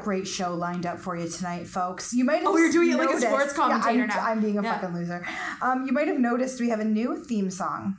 [0.00, 2.12] A great show lined up for you tonight, folks.
[2.12, 4.20] You might have Oh, we're doing it like a sports commentator yeah, I'm, now.
[4.26, 4.78] I'm being a Yeah.
[4.80, 5.26] fucking loser.
[5.62, 7.96] Um, you might have noticed we have a new theme song,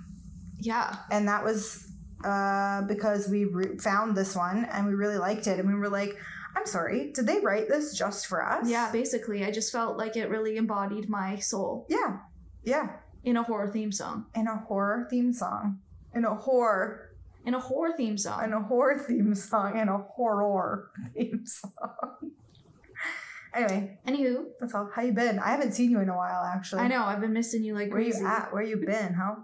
[0.59, 0.95] Yeah.
[1.11, 1.87] and that was
[2.23, 5.89] uh, because we re- found this one and we really liked it, and we were
[5.89, 6.15] like,
[6.55, 9.43] "I'm sorry, did they write this just for us?" Yeah, basically.
[9.43, 12.17] I just felt like it really embodied my soul yeah,
[12.63, 12.89] yeah.
[13.23, 14.25] in a horror theme song.
[14.35, 15.79] In a horror theme song,
[16.13, 17.09] in a horror,
[17.45, 18.43] In a horror theme song.
[18.43, 22.31] in a horror theme song, in a horror theme song.
[23.55, 24.89] anyway, Anywho, that's all.
[24.93, 25.39] How you been?
[25.39, 26.81] I haven't seen you in a while, actually.
[26.81, 28.53] I know, I've been missing you like Where you at?
[28.53, 29.35] Where you been, huh?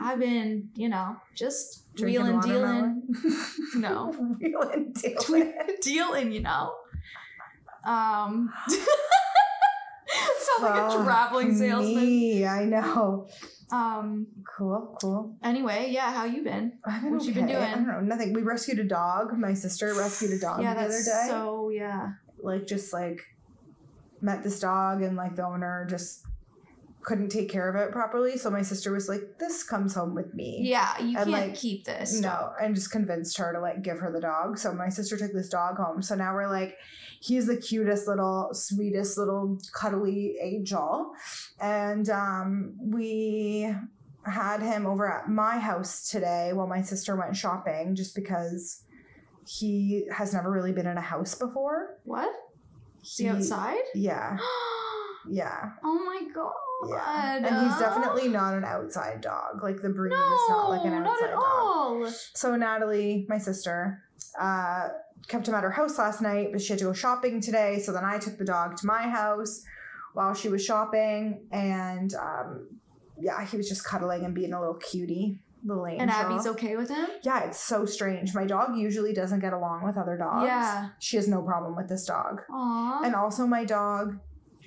[0.00, 3.02] I've been, you know, just Drinking wheeling, dealing.
[3.74, 4.12] No.
[4.40, 5.54] Wheeling, dealing.
[5.82, 6.74] dealing, you know.
[7.84, 8.52] Um
[10.58, 11.96] sounds like a traveling salesman.
[11.96, 13.28] Me, I know.
[13.70, 15.36] Um Cool, cool.
[15.42, 16.78] anyway, yeah, how you been?
[16.84, 17.56] I've been What you been okay.
[17.56, 17.84] I doing?
[17.84, 18.32] don't know, nothing.
[18.32, 19.36] We rescued a dog.
[19.38, 21.26] My sister rescued a dog yeah, the other day.
[21.28, 22.12] so yeah.
[22.42, 23.20] like just like
[24.20, 26.24] met this dog and like the owner just
[27.08, 28.36] couldn't take care of it properly.
[28.36, 31.54] So my sister was like, "This comes home with me." Yeah, you And, can't like,
[31.54, 32.20] keep this.
[32.20, 34.58] No, and just convinced her to like give her the dog.
[34.58, 36.02] So my sister took this dog home.
[36.02, 36.76] So now we're like,
[37.20, 41.12] he's the cutest little, sweetest little cuddly angel.
[41.60, 43.74] And um, we
[44.26, 48.82] had him over at my house today while my sister went shopping just because
[49.46, 51.96] he has never really been in a house before.
[52.04, 52.28] What?
[53.00, 53.84] He, The outside?
[53.94, 54.36] Yeah.
[55.30, 55.72] Yeah.
[55.84, 56.52] oh my god.
[56.86, 57.36] Yeah.
[57.36, 59.62] And he's definitely not an outside dog.
[59.62, 60.18] Like the breed is
[60.48, 61.42] not like an No, outside not at dog.
[61.42, 62.06] all.
[62.34, 64.02] So Natalie, my sister,
[64.38, 64.88] uh,
[65.26, 67.80] kept him at her house last night, but she had to go shopping today.
[67.80, 69.64] So then I took the dog to my house
[70.14, 72.68] while she was shopping, and um,
[73.20, 76.02] yeah, he was just cuddling and being a little cutie, little angel.
[76.02, 77.06] And Abby's okay with him?
[77.22, 78.34] Yeah, it's so strange.
[78.34, 80.44] My dog usually doesn't get along with other dogs.
[80.46, 80.90] Yeah.
[80.98, 83.02] she has no problem with this dog, Aw.
[83.04, 84.18] and also my dog.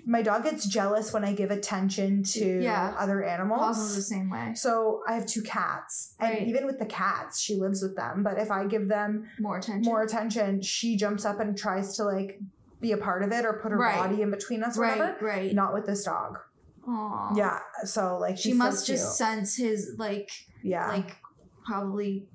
[0.05, 2.95] My dog gets jealous when I give attention to Yeah.
[2.97, 3.59] other animals.
[3.77, 4.53] Cosmo's the same way.
[4.55, 6.47] So I have two cats, and Right.
[6.47, 8.23] even with the cats, she lives with them.
[8.23, 9.83] But if I give them More attention.
[9.91, 12.39] more attention, she jumps up and tries to like
[12.79, 13.95] be a part of it or put her Right.
[13.95, 15.23] body in between us, right, whatever.
[15.25, 15.53] right.
[15.53, 16.39] Not with this dog.
[16.87, 17.35] Aw.
[17.35, 17.59] Yeah.
[17.85, 20.31] So like She she's so must just sense his like
[20.63, 21.15] yeah, like
[21.63, 22.27] probably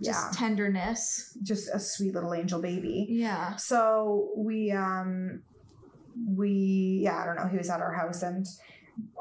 [0.00, 1.36] just yeah, tenderness.
[1.42, 3.06] just a sweet little angel baby.
[3.10, 3.56] Yeah.
[3.56, 5.42] So we um
[6.26, 8.46] we yeah I don't know he was at our house and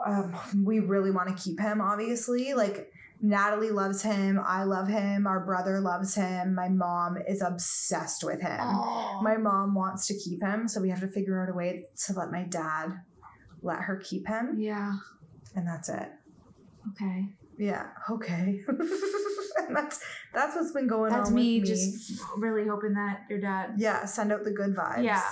[0.06, 2.54] um, we really want to keep him obviously.
[2.54, 2.92] Like
[3.22, 8.42] Natalie loves him I love him our brother loves him my mom is obsessed with
[8.42, 8.60] him.
[8.60, 9.22] Aw.
[9.22, 12.14] my mom wants to keep him so we have to figure out a way to
[12.14, 12.90] let my dad
[13.62, 14.56] let her keep him.
[14.60, 14.94] Yeah.
[15.56, 16.10] and that's it.
[16.92, 17.26] Okay.
[17.58, 18.62] yeah okay.
[19.68, 20.00] And that's
[20.32, 21.76] that's what's been going That's on me with me.
[21.76, 25.04] just really hoping that your dad yeah send out the good vibes.
[25.04, 25.24] Yeah,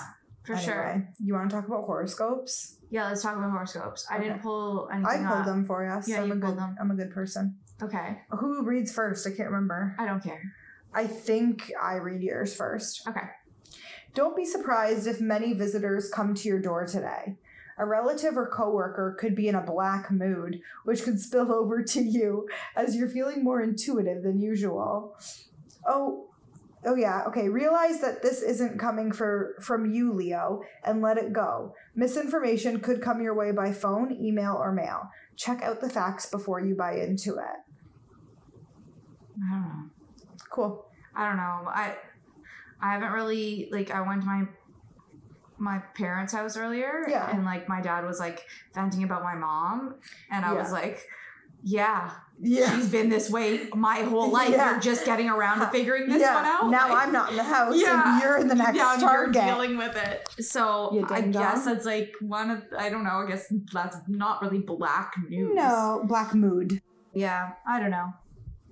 [0.45, 1.07] for sure.
[1.19, 4.05] You want to talk about horoscopes Yeah, let's talk about horoscopes.
[4.11, 5.45] I didn't pull anything I pulled up.
[5.45, 6.07] them for us.
[6.07, 6.59] Yeah, I'm you a pulled good.
[6.59, 6.75] them.
[6.79, 7.57] I'm a good person.
[7.81, 8.19] Okay.
[8.29, 9.25] Who reads first?
[9.25, 9.95] I can't remember.
[9.97, 10.41] I don't care.
[10.93, 13.07] I think I read yours first.
[13.07, 13.27] Okay.
[14.13, 17.37] Don't be surprised if many visitors come to your door today.
[17.79, 22.01] A relative or coworker could be in a black mood, which could spill over to
[22.01, 25.17] you as you're feeling more intuitive than usual.
[25.87, 26.27] Oh,
[26.85, 27.23] oh yeah.
[27.27, 27.49] Okay.
[27.49, 31.73] Realize that this isn't coming for from you, Leo, and let it go.
[31.95, 35.09] Misinformation could come your way by phone, email, or mail.
[35.35, 37.59] Check out the facts before you buy into it.
[39.37, 39.89] I don't know.
[40.49, 40.85] Cool.
[41.15, 41.63] I don't know.
[41.67, 41.95] I
[42.81, 44.43] I haven't really like I went to my
[45.57, 47.29] my parents' house earlier Yeah.
[47.33, 49.95] and like my dad was like venting about my mom
[50.29, 51.05] and I was like,
[51.65, 52.11] Yeah,
[52.41, 52.75] Yeah.
[52.75, 54.49] she's been this way my whole life.
[54.49, 54.71] Yeah.
[54.71, 56.35] You're just getting around to figuring this yeah.
[56.35, 56.69] one out.
[56.69, 58.13] Now Like, I'm not in the house Yeah.
[58.13, 60.27] and you're in the next yeah, you're dealing with it.
[60.43, 63.23] So I guess that's like one of I don't know.
[63.25, 65.51] I guess that's not really black news.
[65.55, 66.81] No, black mood.
[67.13, 68.13] Yeah, I don't know.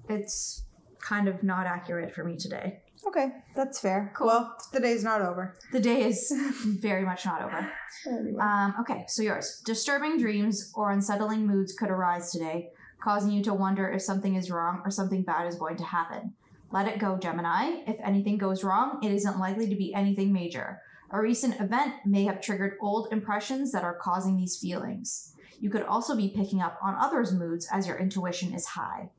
[0.10, 0.64] It's
[1.00, 2.82] kind of not accurate for me today.
[3.08, 4.12] Okay, that's fair.
[4.16, 4.28] Cool.
[4.28, 5.56] Well, the day's not over.
[5.72, 6.32] The day is
[6.66, 7.72] very much not over.
[8.08, 8.40] Anyway.
[8.40, 9.62] Um, okay, so yours.
[9.66, 12.70] Disturbing dreams or unsettling moods could arise today,
[13.02, 16.34] causing you to wonder if something is wrong or something bad is going to happen.
[16.72, 17.82] Let it go, Gemini.
[17.88, 20.80] If anything goes wrong, it isn't likely to be anything major.
[21.10, 25.34] A recent event may have triggered old impressions that are causing these feelings.
[25.60, 29.10] You could also be picking up on others' moods as your intuition is high.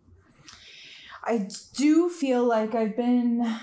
[1.24, 3.58] I do feel like I've been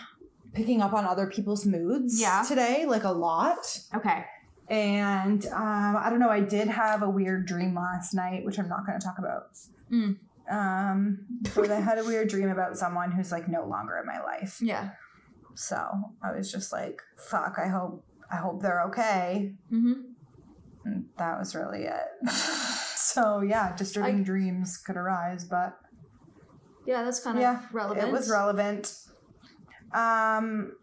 [0.53, 2.43] picking up on other people's moods Yeah.
[2.47, 3.81] today, like a lot.
[3.95, 4.25] Okay.
[4.69, 8.69] And um, I don't know, I did have a weird dream last night, which I'm
[8.69, 9.49] not going to talk about.
[9.91, 10.17] Mm.
[10.49, 11.25] Um,
[11.55, 14.59] but I had a weird dream about someone who's like no longer in my life.
[14.61, 14.91] Yeah.
[15.55, 15.77] So
[16.23, 19.53] I was just like, fuck, I hope I hope they're okay.
[19.71, 19.93] Mm-hmm.
[20.85, 22.29] And that was really it.
[22.95, 25.77] so yeah, disturbing I- dreams could arise, but
[26.85, 28.07] Yeah, that's kind of Yeah, relevant.
[28.07, 28.93] it was relevant.
[29.93, 30.73] Um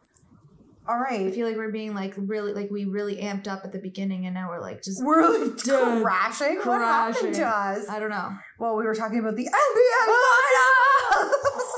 [0.88, 3.78] all I feel like we're being like really like we really amped up at the
[3.78, 6.02] beginning and now we're like just We're Dead.
[6.02, 6.56] crashing.
[6.64, 7.88] What happened to us?
[7.88, 8.30] I don't know.
[8.58, 10.06] Well, we were talking about the NBA
[11.22, 11.72] finals.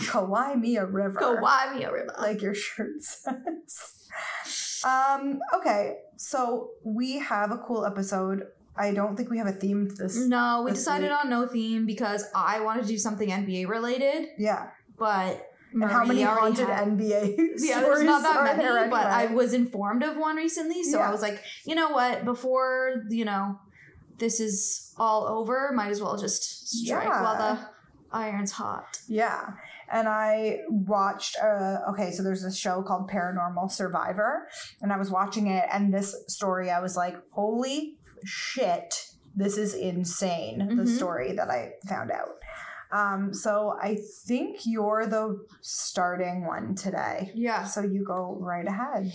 [0.10, 1.18] Kawhi Mia River.
[1.18, 2.14] Go why me a river.
[2.18, 4.82] like your shirt says.
[4.84, 8.46] um, okay, so we have a cool episode.
[8.76, 10.16] I don't think we have a theme to this.
[10.16, 11.24] no, we this decided week.
[11.24, 14.68] on no theme because I wanted to do something NBA related, Yeah.
[14.98, 19.06] but And how many haunted had- NBA Yeah, there's stories not that many, there but
[19.06, 21.08] I was informed of one recently, so Yeah.
[21.08, 22.24] I was like, you know what?
[22.24, 23.58] Before you know,
[24.18, 27.60] this is all over, might as well just strike while the
[28.12, 29.00] iron's hot.
[29.08, 29.50] Yeah.
[29.92, 34.48] And I watched, uh, okay, so there's this show called Paranormal Survivor,
[34.82, 39.74] and I was watching it, and this story, I was like, holy shit, this is
[39.74, 40.96] insane, the Mhm.
[40.96, 42.28] story that I found out.
[42.92, 47.30] Um, so I think you're the starting one today.
[47.34, 47.64] Yeah.
[47.64, 49.12] So you go right ahead.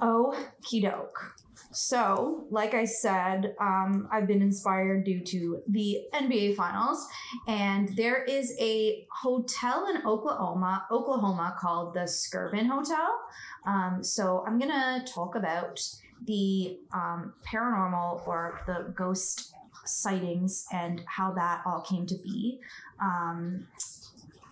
[0.00, 1.34] Okie doke.
[1.74, 7.06] So, like I said, um, I've been inspired due to the NBA Finals,
[7.48, 13.18] and there is a hotel in Oklahoma, Oklahoma called the Skirvin Hotel.
[13.66, 15.80] Um, so, I'm gonna talk about
[16.26, 19.54] the um, paranormal or the ghost
[19.86, 22.60] sightings and how that all came to be
[23.02, 23.66] um,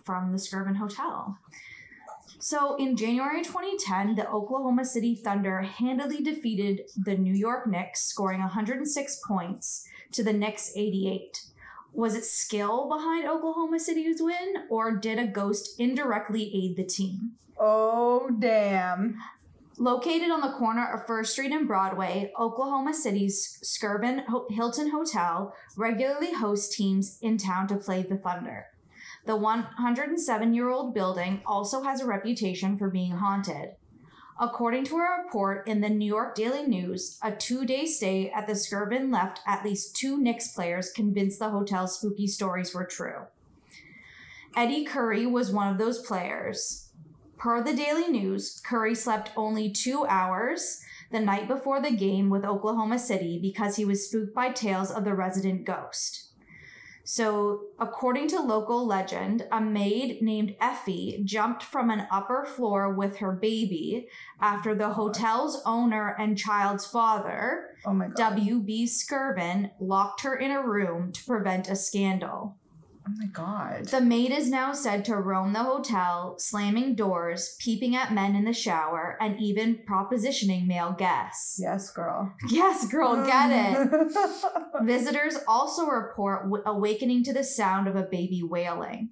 [0.03, 1.37] from the Skirvin Hotel.
[2.39, 8.39] So in January 2010, the Oklahoma City Thunder handily defeated the New York Knicks, scoring
[8.41, 11.45] 106 points to the Knicks 88.
[11.93, 17.33] Was it skill behind Oklahoma City's win, or did a ghost indirectly aid the team?
[17.59, 19.17] Oh, damn.
[19.81, 26.35] Located on the corner of First Street and Broadway, Oklahoma City's Skirvin Hilton Hotel regularly
[26.35, 28.67] hosts teams in town to play the Thunder.
[29.25, 33.71] The 107 year old building also has a reputation for being haunted.
[34.39, 38.45] According to a report in the New York Daily News, a two day stay at
[38.45, 43.23] the Skirvin left at least two Knicks players convinced the hotel's spooky stories were true.
[44.55, 46.80] Eddie Curry was one of those players.
[47.41, 50.79] Per the Daily News, Curry slept only two hours
[51.09, 55.05] the night before the game with Oklahoma City because he was spooked by tales of
[55.05, 56.27] the resident ghost.
[57.03, 63.17] So, according to local legend, a maid named Effie jumped from an upper floor with
[63.17, 64.07] her baby
[64.39, 67.99] after the hotel's owner and child's father, Oh.
[68.15, 68.85] W.B.
[68.85, 72.57] Skirvin, locked her in a room to prevent a scandal.
[73.07, 73.85] Oh my God.
[73.85, 78.45] The maid is now said to roam the hotel, slamming doors, peeping at men in
[78.45, 81.57] the shower, and even propositioning male guests.
[81.59, 82.33] yes, girl.
[82.49, 83.89] Yes, girl, get it.
[83.91, 84.83] it.
[84.83, 89.09] Visitors also report w- awakening to the sound of a baby wailing.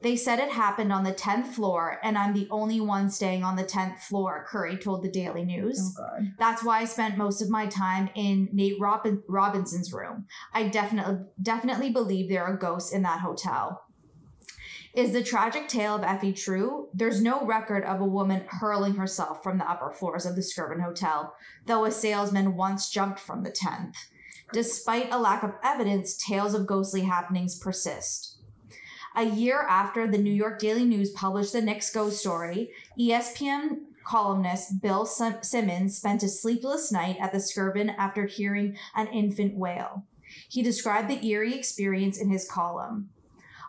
[0.00, 3.56] They said it happened on the 10th floor, and I'm the only one staying on
[3.56, 5.94] the 10th floor, Curry told the Daily oh News.
[5.96, 6.34] God.
[6.38, 10.26] That's why I spent most of my time in Nate Robin- Robinson's room.
[10.54, 13.82] I definitely definitely believe there are ghosts in that hotel.
[14.94, 16.88] Is the tragic tale of Effie true?
[16.94, 20.82] There's no record of a woman hurling herself from the upper floors of the Skirvin
[20.82, 21.34] Hotel,
[21.66, 23.94] though a salesman once jumped from the 10th.
[24.52, 28.37] Despite a lack of evidence, tales of ghostly happenings persist.
[29.18, 34.80] A year after the New York Daily News published the Knicks ghost story, ESPN columnist
[34.80, 40.04] Bill Sim- Simmons spent a sleepless night at the Skirvin after hearing an infant wail.
[40.48, 43.10] He described the eerie experience in his column.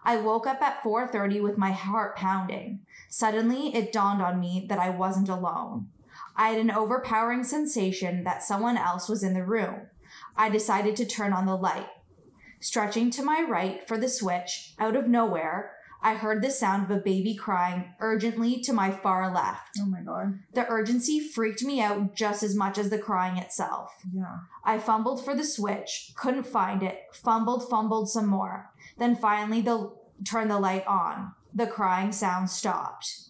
[0.04, 2.82] I woke up at 4:30 with my heart pounding.
[3.10, 5.90] Suddenly, it dawned on me that I wasn't alone.
[6.36, 9.88] I had an overpowering sensation that someone else was in the room.
[10.38, 11.90] I decided to turn on the light.
[12.60, 16.98] Stretching to my right for the switch, out of nowhere, I heard the sound of
[16.98, 19.78] a baby crying urgently to my far left.
[19.82, 20.40] Oh my god.
[20.54, 23.92] The urgency freaked me out just as much as the crying itself.
[24.14, 24.40] Yeah.
[24.64, 28.72] I fumbled for the switch, couldn't find it, fumbled, fumbled some more.
[28.98, 29.92] Then finally the
[30.24, 31.34] turned the light on.
[31.54, 33.29] The crying sound stopped.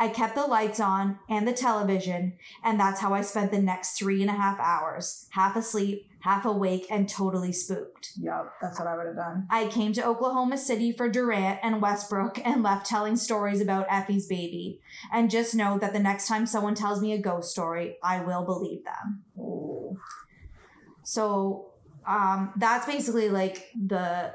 [0.00, 2.32] I kept the lights on and the television,
[2.64, 6.46] and that's how I spent the next three and a half hours, half asleep, half
[6.46, 8.12] awake, and totally spooked.
[8.18, 8.54] Yep.
[8.62, 9.46] That's what I would have done.
[9.50, 14.26] I came to Oklahoma City for Durant and Westbrook and left telling stories about Effie's
[14.26, 14.80] baby.
[15.12, 18.46] And just know that the next time someone tells me a ghost story, I will
[18.46, 19.22] believe them.
[19.38, 19.98] Oh.
[21.04, 21.72] So
[22.06, 24.32] um, that's basically like the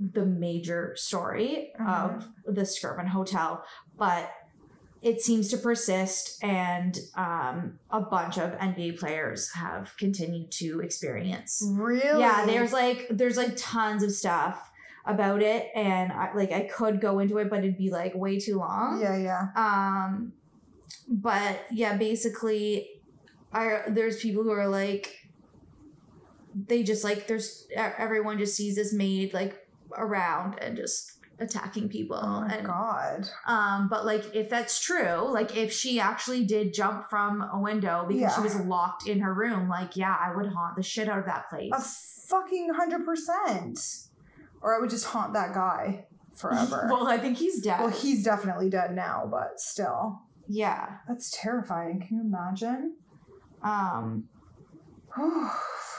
[0.00, 3.64] the major story of the Skirvin Hotel,
[3.96, 4.28] but
[5.04, 11.62] it seems to persist, and um, a bunch of NBA players have continued to experience.
[11.62, 12.20] Really?
[12.20, 14.70] Yeah, there's like there's like tons of stuff
[15.04, 18.40] about it, and I, like I could go into it, but it'd be like way
[18.40, 18.98] too long.
[18.98, 19.48] Yeah, yeah.
[19.54, 20.32] Um,
[21.06, 22.88] but yeah, basically,
[23.52, 25.28] I there's people who are like,
[26.54, 29.68] they just like there's everyone just sees this maid like
[29.98, 33.28] around and just attacking people Oh my and god.
[33.46, 38.04] um but like if that's true like if she actually did jump from a window
[38.08, 41.18] because she was locked in her room like yeah i would haunt the shit out
[41.18, 41.80] of that place A
[42.28, 43.78] fucking hundred percent.
[44.62, 46.86] Or I would just haunt that guy forever.
[46.90, 50.20] well i think he's dead well, he's definitely dead now, but still.
[50.48, 52.00] yeah That's terrifying.
[52.06, 52.94] Can you imagine?
[53.62, 54.28] um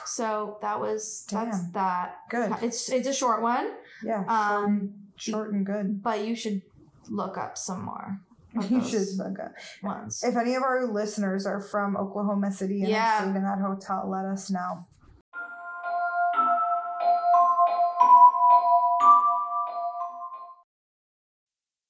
[0.04, 2.52] so that was that's that Good.
[2.62, 3.70] it's it's a short one
[4.04, 4.24] Yeah.
[4.28, 6.02] um short and good.
[6.02, 6.62] but you should
[7.10, 8.20] look up some more
[8.68, 9.52] You should look up.
[9.82, 13.04] ones If any of our listeners are from Oklahoma City and Yeah.
[13.18, 14.86] have stayed in that hotel, let us know.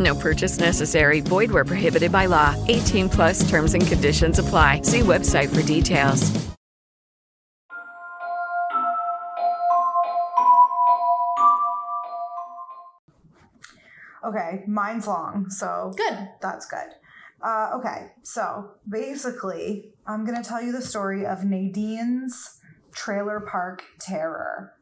[0.00, 1.20] No purchase necessary.
[1.20, 2.56] Void where prohibited by law.
[2.68, 4.82] 18 plus terms and conditions apply.
[4.82, 6.50] See website for details.
[14.22, 16.94] Okay, mine's long, so good that's good.
[17.42, 22.60] Uh, okay, so basically, I'm gonna tell you the story of Nadine's
[22.92, 24.74] trailer park terror.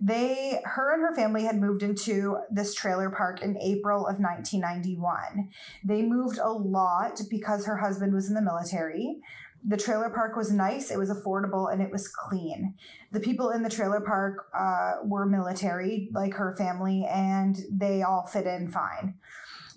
[0.00, 5.50] They, her and her family had moved into this trailer park in April of 1991.
[5.84, 9.20] They moved a lot because her husband was in the military.
[9.66, 12.74] The trailer park was nice, it was affordable, and it was clean.
[13.12, 18.26] The people in the trailer park uh, were military, like her family, and they all
[18.26, 19.14] fit in fine.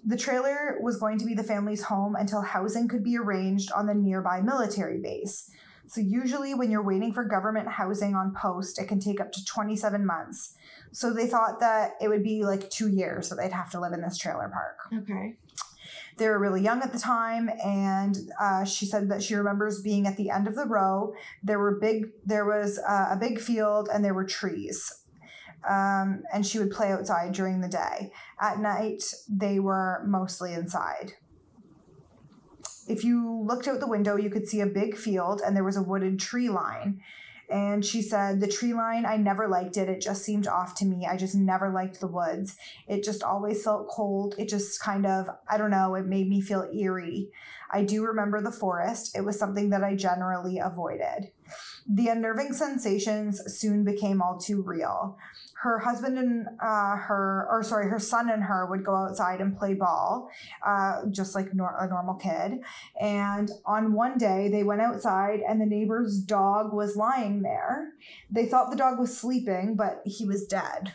[0.06, 3.88] The trailer was going to be the family's home until housing could be arranged on
[3.88, 5.50] the nearby military base.
[5.88, 9.46] So, usually, when you're waiting for government housing on post, it can take up to
[9.46, 10.56] 27 months.
[10.91, 13.94] So, they thought that it would be like two years that they'd have to live
[13.94, 15.01] in this trailer park.
[15.01, 15.36] okay
[16.17, 20.08] They were really young at the time, and uh, she said that she remembers being
[20.08, 21.13] at the end of the row.
[21.44, 25.03] There were big, there was uh, a big field, and there were trees.
[25.67, 28.12] Um, and she would play outside during the day.
[28.39, 31.13] At night, they were mostly inside.
[32.88, 35.77] If you looked out the window, you could see a big field, and there was
[35.77, 37.01] a wooded tree line.
[37.50, 39.88] And she said, The tree line, I never liked it.
[39.88, 41.06] It just seemed off to me.
[41.06, 42.58] I just never liked the woods.
[42.88, 44.36] It just always felt cold.
[44.38, 47.29] It just kind of, I don't know, it made me feel eerie.
[47.72, 49.15] I do remember the forest.
[49.15, 51.32] It was something that I generally avoided.
[51.88, 55.18] The unnerving sensations soon became all too real.
[55.62, 59.58] Her husband and uh, her, or sorry, her son and her would go outside and
[59.58, 60.30] play ball,
[60.66, 62.60] uh, just like nor- a normal kid.
[63.00, 67.94] And on one day, they went outside and the neighbor's dog was lying there.
[68.30, 70.94] They thought the dog was sleeping, but he was dead.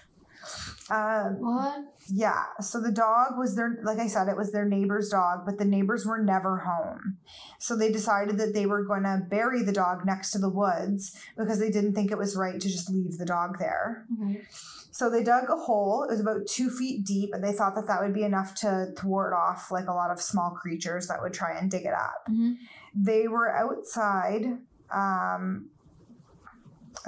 [0.92, 1.84] Um, What?
[2.08, 5.56] yeah, so the dog was their, like I said, it was their neighbor's dog, but
[5.58, 7.16] the neighbors were never home.
[7.58, 11.16] So they decided that they were going to bury the dog next to the woods
[11.36, 14.06] because they didn't think it was right to just leave the dog there.
[14.22, 14.42] Okay.
[14.90, 16.04] So they dug a hole.
[16.04, 18.88] It was about two feet deep, and they thought that that would be enough to
[18.98, 22.26] thwart off like a lot of small creatures that would try and dig it up.
[22.30, 22.56] Mhm.
[22.94, 24.58] They were outside.
[24.90, 25.70] Um,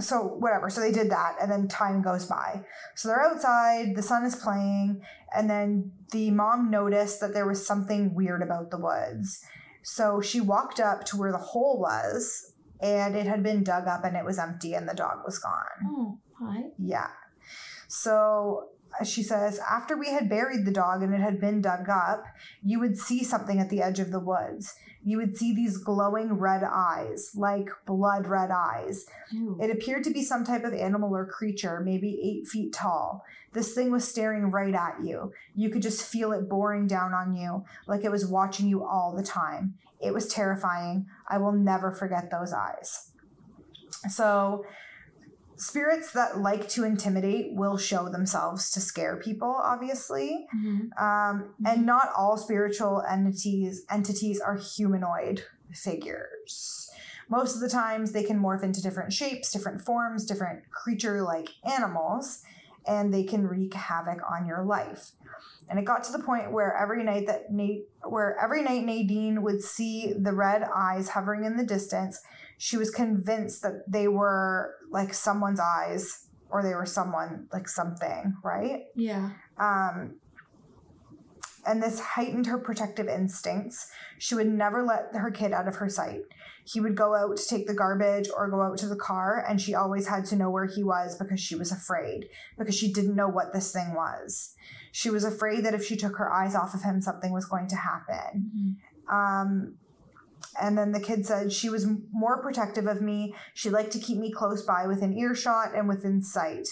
[0.00, 0.70] so whatever.
[0.70, 2.62] So they did that, and then time goes by.
[2.96, 3.94] So they're outside.
[3.94, 5.02] The sun is playing,
[5.34, 9.40] and then the mom noticed that there was something weird about the woods.
[9.82, 14.04] So she walked up to where the hole was, and it had been dug up,
[14.04, 15.86] and it was empty, and the dog was gone.
[15.86, 16.64] Oh, hi.
[16.78, 17.10] Yeah.
[17.88, 18.70] So
[19.02, 22.24] she says, after we had buried the dog and it had been dug up,
[22.62, 24.74] you would see something at the edge of the woods.
[25.04, 29.04] You would see these glowing red eyes, like blood red eyes.
[29.32, 29.58] Ew.
[29.60, 33.24] It appeared to be some type of animal or creature, maybe eight feet tall.
[33.52, 35.32] This thing was staring right at you.
[35.54, 39.14] You could just feel it boring down on you, like it was watching you all
[39.14, 39.74] the time.
[40.00, 41.06] It was terrifying.
[41.28, 43.10] I will never forget those eyes.
[44.08, 44.64] So,
[45.56, 50.46] spirits that like to intimidate will show themselves to scare people, obviously.
[50.54, 51.00] Mhm.
[51.00, 56.90] Um, and not all spiritual entities entities are humanoid figures.
[57.28, 62.42] Most of the times they can morph into different shapes, different forms, different creature-like animals,
[62.86, 65.12] and they can wreak havoc on your life.
[65.68, 69.42] And it got to the point where every night that Nate, where every night Nadine
[69.42, 72.20] would see the red eyes hovering in the distance,
[72.58, 78.34] she was convinced that they were like someone's eyes or they were someone like something,
[78.44, 78.84] right?
[78.94, 79.30] Yeah.
[79.58, 80.16] Um,
[81.66, 83.90] and this heightened her protective instincts.
[84.18, 86.22] She would never let her kid out of her sight.
[86.64, 89.60] He would go out to take the garbage or go out to the car, and
[89.60, 93.16] she always had to know where he was because she was afraid, because she didn't
[93.16, 94.54] know what this thing was.
[94.92, 97.68] She was afraid that if she took her eyes off of him, something was going
[97.68, 98.50] to happen.
[98.56, 99.12] Mhm.
[99.12, 99.74] Um,
[100.60, 103.34] and then the kid said she was more protective of me.
[103.54, 106.68] She liked to keep me close by within earshot and within sight.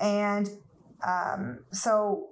[0.00, 0.48] And
[1.06, 2.28] um, so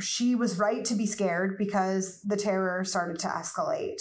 [0.00, 4.00] she was right to be scared because the terror started to escalate.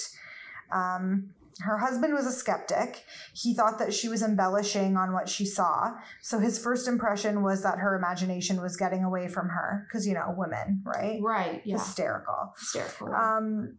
[0.71, 3.03] Um, her husband was a skeptic.
[3.33, 5.91] He thought that she was embellishing on what she saw.
[6.21, 10.15] So his first impression was that her imagination was getting away from her because, you
[10.15, 11.19] know, women, right?
[11.21, 11.62] Right.
[11.63, 11.77] Yeah.
[11.77, 12.53] Hysterical.
[12.57, 13.13] Hysterical.
[13.13, 13.77] Um,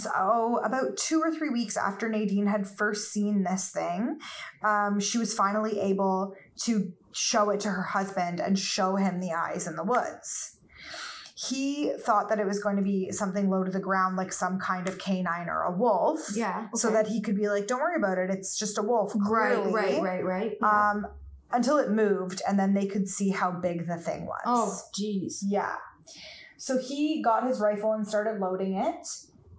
[0.00, 4.18] so about two or three weeks after Nadine had first seen this thing,
[4.64, 9.32] um, she was finally able to show it to her husband and show him the
[9.32, 10.56] eyes in the woods.
[11.34, 14.58] He thought that it was going to be something low to the ground, like some
[14.58, 16.30] kind of canine or a wolf.
[16.34, 16.68] yeah.
[16.74, 18.30] So that he could be like, "Don't worry about it.
[18.30, 19.54] It's just a wolf." Right.
[19.54, 20.02] clearly." Right.
[20.02, 20.24] Right.
[20.24, 20.56] Right.
[20.60, 20.90] Yeah.
[20.92, 21.06] Um,
[21.52, 24.40] until it moved, and then they could see how big the thing was.
[24.46, 25.40] oh, jeez.
[25.46, 25.74] Yeah.
[26.56, 29.06] So he got his rifle and started loading it.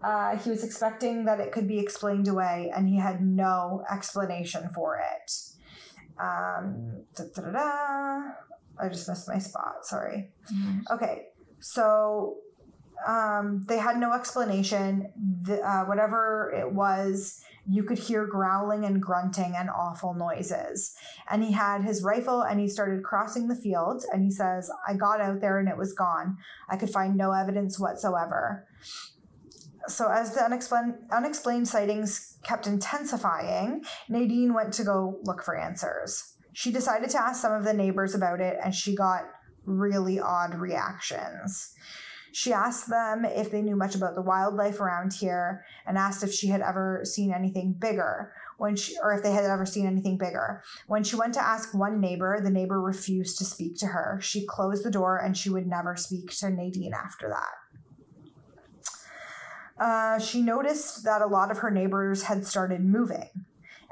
[0.03, 4.69] Uh, he was expecting that it could be explained away, and he had no explanation
[4.73, 5.31] for it.
[6.19, 7.05] Um.
[8.79, 9.85] I just missed my spot.
[9.85, 10.29] Sorry.
[10.53, 10.83] Mhm.
[10.91, 11.27] Okay,
[11.59, 12.37] so
[13.07, 15.11] um, they had no explanation.
[15.43, 20.95] The, uh, whatever it was, you could hear growling and grunting and awful noises.
[21.29, 24.05] And he had his rifle and he started crossing the fields.
[24.11, 26.37] And he says, I got out there and it was gone.
[26.69, 28.65] I could find no evidence whatsoever.
[29.87, 36.33] So, as the unexplained, unexplained sightings kept intensifying, Nadine went to go look for answers.
[36.53, 39.23] She decided to ask some of the neighbors about it, and she got
[39.65, 41.73] really odd reactions.
[42.31, 46.31] She asked them if they knew much about the wildlife around here and asked if
[46.31, 50.17] she had ever seen anything bigger when she or if they had ever seen anything
[50.17, 50.61] bigger.
[50.87, 54.19] When she went to ask one neighbor, the neighbor refused to speak to her.
[54.21, 57.66] She closed the door and she would never speak to Nadine after that.
[59.79, 63.29] Uh, she noticed that a lot of her neighbors had started moving,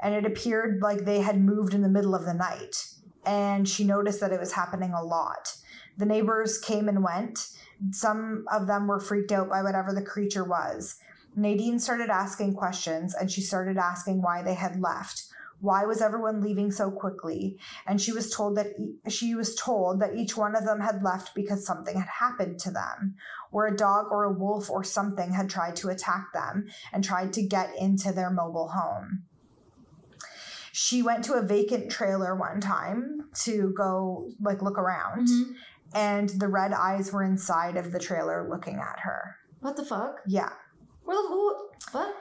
[0.02, 2.88] and it appeared like they had moved in the middle of the night.
[3.24, 5.56] And she noticed that it was happening a lot.
[5.96, 7.48] The neighbors came and went.
[7.90, 10.96] Some of them were freaked out by whatever the creature was.
[11.34, 15.24] Nadine started asking questions and she started asking why they had left.
[15.66, 17.58] Why was everyone leaving so quickly?
[17.88, 21.02] And she was told that e- she was told that each one of them had
[21.02, 23.16] left because something had happened to them,
[23.50, 27.32] or a dog or a wolf or something had tried to attack them and tried
[27.32, 29.24] to get into their mobile home.
[30.70, 35.54] She went to a vacant trailer one time to go like look around, Mhm.
[35.94, 39.36] and the red eyes were inside of the trailer looking at her.
[39.60, 40.20] What the fuck?
[40.26, 40.52] Yeah.
[41.04, 42.14] Where the who- what?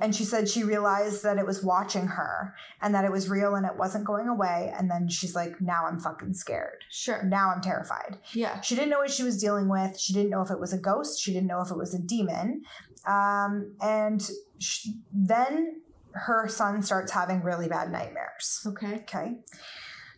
[0.00, 3.54] And she said she realized that it was watching her and that it was real
[3.56, 4.72] and it wasn't going away.
[4.76, 6.84] And then she's like, now I'm fucking scared.
[6.88, 7.22] Sure.
[7.24, 8.18] Now I'm terrified.
[8.32, 8.60] Yeah.
[8.60, 9.98] She didn't know what she was dealing with.
[9.98, 11.20] She didn't know if it was a ghost.
[11.20, 12.62] She didn't know if it was a demon.
[13.06, 14.22] Um, and
[14.58, 15.80] sh then
[16.12, 18.60] her son starts having really bad nightmares.
[18.66, 18.94] Okay.
[18.96, 19.36] Okay.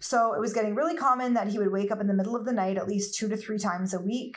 [0.01, 2.47] So it was getting really common that he would wake up in the middle of
[2.47, 4.37] the night at least two to three times a week.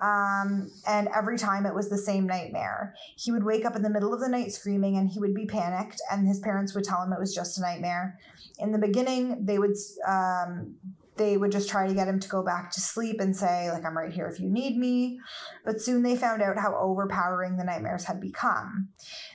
[0.00, 2.94] Um, and every time it was the same nightmare.
[3.16, 5.46] He would wake up in the middle of the night screaming and he would be
[5.46, 8.18] panicked, and his parents would tell him it was just a nightmare.
[8.58, 9.76] In the beginning, they would
[10.06, 10.76] um,
[11.16, 13.84] they would just try to get him to go back to sleep and say like
[13.84, 15.18] i'm right here if you need me.
[15.64, 18.88] But soon they found out how overpowering the nightmares had become.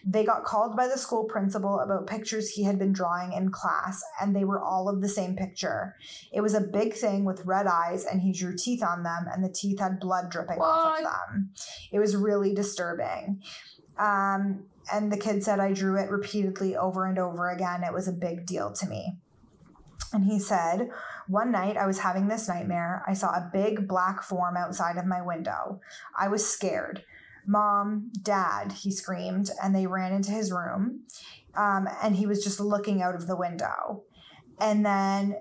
[0.05, 4.03] They got called by the school principal about pictures he had been drawing in class
[4.19, 5.95] and they were all of the same picture.
[6.31, 9.43] It was a big thing with red eyes and he drew teeth on them and
[9.43, 11.51] the teeth had blood dripping off of them.
[11.91, 13.41] It was really disturbing.
[13.97, 17.83] Um, and the kid said i drew it repeatedly over and over again.
[17.83, 19.17] It was a big deal to me
[20.13, 20.89] and he said,
[21.27, 23.03] One night I was having this nightmare.
[23.07, 25.81] I saw a big black form outside of my window.
[26.17, 27.03] I was scared.
[27.45, 31.01] Mom, Dad, he screamed, and they ran into his room.
[31.55, 34.03] Um, and he was just looking out of the window.
[34.59, 35.37] And then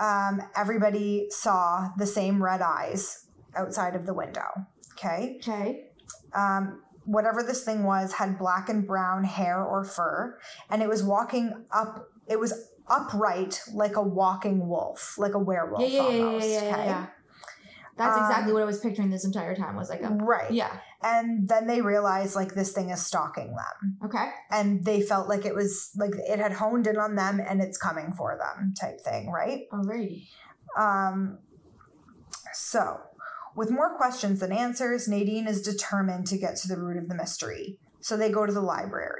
[0.00, 4.66] um, everybody saw the same red eyes outside of the window.
[4.92, 5.86] Okay Okay.
[6.34, 11.02] um, whatever this thing was had black and brown hair or fur, and it was
[11.02, 12.08] walking up.
[12.28, 16.48] It was upright like a walking wolf, like a werewolf Yeah, yeah, yeah, yeah, almost.
[16.48, 16.84] yeah, yeah, okay?
[16.86, 17.06] yeah.
[17.96, 19.76] That's Um, exactly what I was picturing this entire time.
[19.76, 20.50] Was like a Right.
[20.50, 20.72] yeah.
[21.02, 24.30] And then they realized like this thing is stalking them, Okay.
[24.50, 27.78] and they felt like it was like it had honed in on them and it's
[27.78, 29.62] coming for them, type thing, right?
[29.72, 30.26] Alrighty.
[30.78, 31.38] Um,
[32.52, 33.00] so,
[33.56, 37.14] with more questions than answers, Nadine is determined to get to the root of the
[37.14, 37.78] mystery.
[38.00, 39.19] So they go to the library.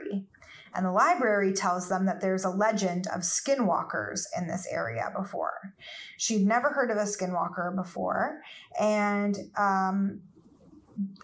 [0.75, 5.75] And the library tells them that there's a legend of skinwalkers in this area before.
[6.17, 8.41] She'd never heard of a skinwalker before.
[8.79, 10.21] And um,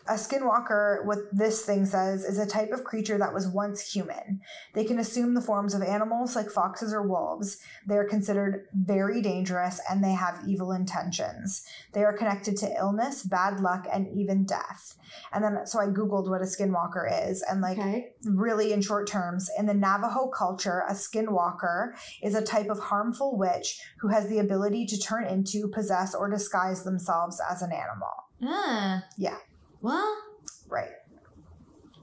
[0.06, 4.40] a skinwalker, what this thing says, is a type of creature that was once human.
[4.74, 7.58] They can assume the forms of animals like foxes or wolves.
[7.86, 11.64] They are considered very dangerous and they have evil intentions.
[11.92, 14.96] They are connected to illness, bad luck, and even death.
[15.32, 18.12] And then, so I Googled what a skinwalker is, and like, Okay.
[18.24, 23.36] really in short terms, in the Navajo culture, a skinwalker is a type of harmful
[23.38, 28.26] witch who has the ability to turn into, possess, or disguise themselves as an animal.
[28.42, 29.04] Ah.
[29.16, 29.36] Yeah.
[29.80, 30.16] Well.
[30.68, 30.90] Right.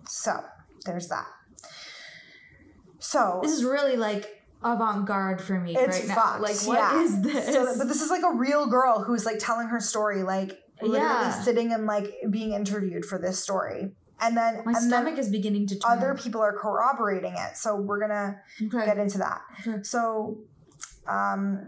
[0.07, 0.43] So
[0.85, 1.27] there's that.
[2.99, 6.15] So This is really like avant garde for me it's right now.
[6.15, 6.41] fucked.
[6.41, 7.01] Like what yeah.
[7.01, 7.53] is this?
[7.53, 10.99] So, but this is like a real girl who's like telling her story, like literally
[11.05, 11.31] Yeah.
[11.41, 13.91] sitting and like being interviewed for this story.
[14.21, 15.97] And then My and stomach then is beginning to turn.
[15.97, 17.57] other people are corroborating it.
[17.57, 18.85] So we're gonna okay.
[18.85, 19.41] get into that.
[19.63, 19.83] Sure.
[19.83, 20.37] So,
[21.07, 21.67] um,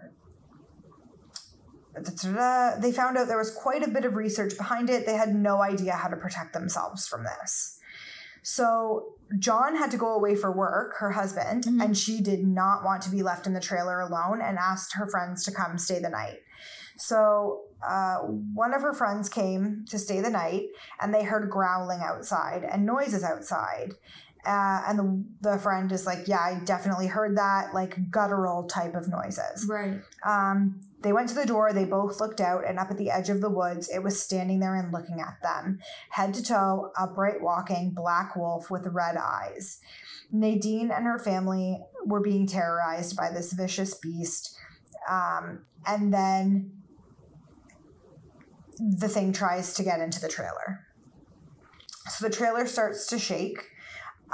[1.96, 5.06] they found out there was quite a bit of research behind it.
[5.06, 7.80] They had no idea how to protect themselves from this.
[8.44, 11.84] So, John had to go away for work, her husband, Mhm.
[11.84, 15.08] and she did not want to be left in the trailer alone and asked her
[15.08, 16.42] friends to come stay the night.
[16.98, 20.68] So, uh, one of her friends came to stay the night
[21.02, 23.94] and they heard growling outside and noises outside.
[24.46, 28.96] Uh, and the, the friend is like, Yeah, I definitely heard that, like guttural type
[28.96, 29.66] of noises.
[29.68, 30.02] Right.
[30.26, 33.30] Um, they went to the door, they both looked out, and up at the edge
[33.30, 35.80] of the woods, it was standing there and looking at them,
[36.10, 39.80] head to toe, upright walking, black wolf with red eyes.
[40.32, 44.58] Nadine and her family were being terrorized by this vicious beast.
[45.10, 46.72] Um, and then
[48.80, 50.86] the thing tries to get into the trailer.
[52.10, 53.70] So the trailer starts to shake.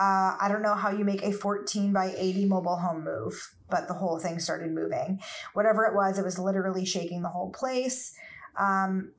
[0.01, 3.87] Uh, I don't know how you make a 14 by 80 mobile home move, but
[3.87, 5.21] the whole thing started moving.
[5.53, 8.15] Whatever it was, it was literally shaking the whole place.
[8.57, 9.11] Um,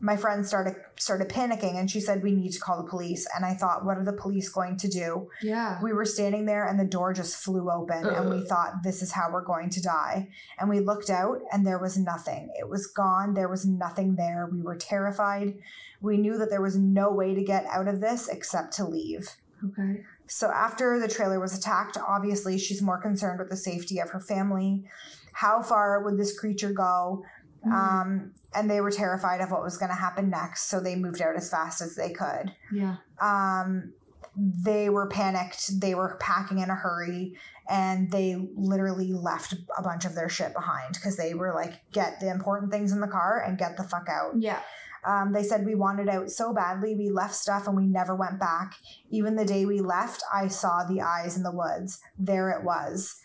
[0.00, 3.26] my friend started started panicking and she said we need to call the police.
[3.34, 5.28] And i thought what are the police going to do?
[5.42, 5.82] Yeah.
[5.82, 9.10] we were standing there and the door just flew open and we thought this is
[9.10, 10.28] how we're going to die.
[10.56, 12.52] And we looked out and there was nothing.
[12.56, 13.34] It was gone.
[13.34, 14.48] There was nothing there.
[14.52, 15.58] We were terrified.
[16.00, 19.30] We knew that there was no way to get out of this except to leave.
[19.64, 20.04] Okay.
[20.28, 24.20] So after the trailer was attacked obviously she's more concerned with the safety of her
[24.20, 24.84] family
[25.32, 27.24] how far would this creature go
[27.66, 27.72] Mm-hmm.
[27.72, 31.20] um, and they were terrified of what was going to happen next so they moved
[31.20, 32.98] out as fast as they could yeah.
[33.20, 33.92] um,
[34.38, 35.80] they were panicked.
[35.80, 37.36] They were packing in a hurry,
[37.68, 42.20] and they literally left a bunch of their shit behind because they were like, "Get
[42.20, 44.60] the important things in the car and get the fuck out." Yeah.
[45.06, 48.38] Um, they said we wanted out so badly, we left stuff and we never went
[48.38, 48.74] back.
[49.10, 52.00] Even the day we left, I saw the eyes in the woods.
[52.18, 53.16] There it was.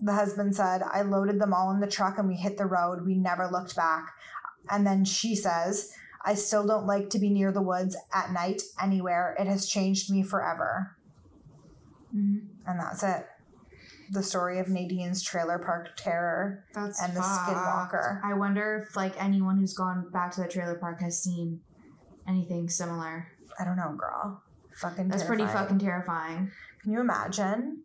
[0.00, 3.04] The husband said, I loaded them all in the truck and we hit the road.
[3.04, 4.12] We never looked back.
[4.70, 5.92] And then she says,
[6.24, 9.36] I still don't like to be near the woods at night anywhere.
[9.38, 10.96] It has changed me forever.
[12.14, 12.48] Mhm.
[12.66, 13.26] And that's it.
[14.12, 16.64] The story of Nadine's trailer park terror.
[16.74, 17.50] That's And the fucked.
[17.50, 18.20] skinwalker.
[18.24, 21.60] I wonder if like anyone who's gone back to the trailer park has seen
[22.28, 23.28] anything similar.
[23.58, 24.42] I don't know, girl.
[24.80, 26.50] Fucking That's pretty fucking terrifying.
[26.82, 27.82] Can you imagine?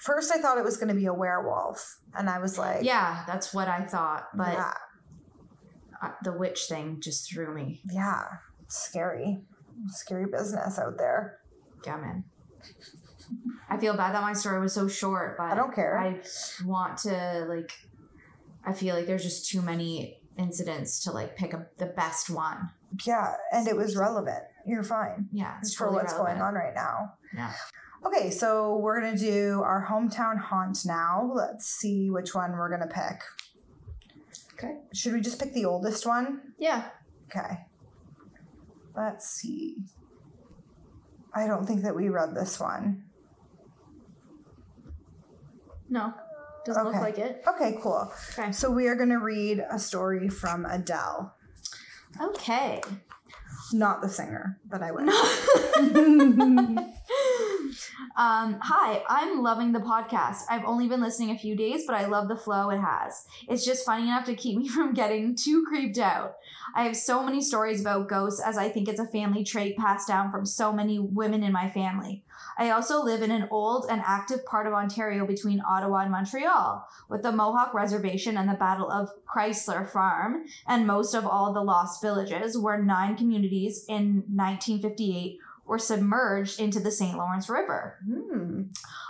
[0.00, 3.24] First, I thought it was going to be a werewolf, and I was like, Yeah,
[3.26, 4.72] that's what I thought, but yeah,
[6.22, 7.80] the witch thing just threw me.
[7.92, 8.22] yeah,
[8.68, 9.40] scary,
[9.88, 11.38] scary business out there.
[11.84, 12.24] Yeah, man.
[13.70, 15.98] I feel bad that my story was so short, but I don't care.
[15.98, 16.20] I
[16.64, 17.72] want to like.
[18.64, 22.70] I feel like there's just too many incidents to like pick a, the best one.
[23.04, 24.42] Yeah, and it was relevant.
[24.66, 26.38] You're fine Yeah, it's for totally what's relevant.
[26.38, 27.14] going on right now.
[27.34, 27.52] Yeah.
[28.06, 31.30] Okay, so we're gonna do our hometown haunt now.
[31.34, 33.20] Let's see which one we're gonna pick.
[34.54, 34.78] Okay.
[34.92, 36.40] Should we just pick the oldest one?
[36.58, 36.88] Yeah.
[37.26, 37.66] Okay.
[38.96, 39.76] Let's see.
[41.34, 43.04] I don't think that we read this one.
[45.88, 46.12] No,
[46.64, 46.96] doesn't Okay.
[46.96, 47.42] look like it.
[47.48, 48.12] Okay, cool.
[48.38, 48.52] Okay.
[48.52, 51.34] So we are going to read a story from Adele.
[52.20, 52.82] Okay.
[53.72, 55.08] Not the singer, but I will.
[58.16, 60.42] um, hi, I'm loving the podcast.
[60.48, 63.24] I've only been listening a few days, but I love the flow it has.
[63.48, 66.36] It's just funny enough to keep me from getting too creeped out.
[66.74, 70.08] I have so many stories about ghosts as I think it's a family trait passed
[70.08, 72.24] down from so many women in my family.
[72.58, 76.84] I also live in an old and active part of Ontario between Ottawa and Montreal,
[77.08, 81.62] with the Mohawk Reservation and the Battle of Crysler Farm, and most of all the
[81.62, 87.16] lost villages, where nine communities in 1958 were submerged into the St.
[87.16, 87.98] Lawrence River.
[88.04, 88.62] Hmm.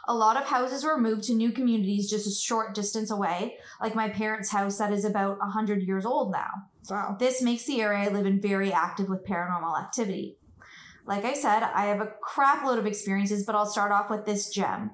[0.08, 3.94] A lot of houses were moved to new communities just a short distance away, like
[3.94, 6.48] my parents' house that is about 100 years old now.
[6.90, 7.16] Wow.
[7.18, 10.37] This makes the area I live in very active with paranormal activity.
[11.08, 14.26] Like I said, I have a crap load of experiences, but I'll start off with
[14.26, 14.90] this gem.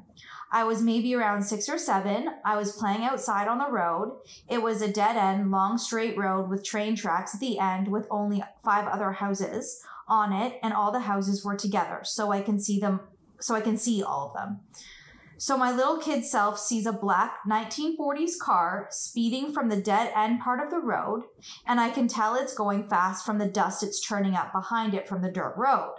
[0.52, 2.28] I was maybe around six or seven.
[2.44, 4.20] I was playing outside on the road.
[4.48, 8.06] It was a dead end, long straight road with train tracks at the end with
[8.12, 12.60] only five other houses on it, and all the houses were together, so I can
[12.60, 13.00] see them
[13.40, 14.60] so I can see all of them.
[15.36, 20.40] So my little kid self sees a black 1940s car speeding from the dead end
[20.40, 21.24] part of the road,
[21.66, 25.08] and I can tell it's going fast from the dust it's turning up behind it
[25.08, 25.96] from the dirt road.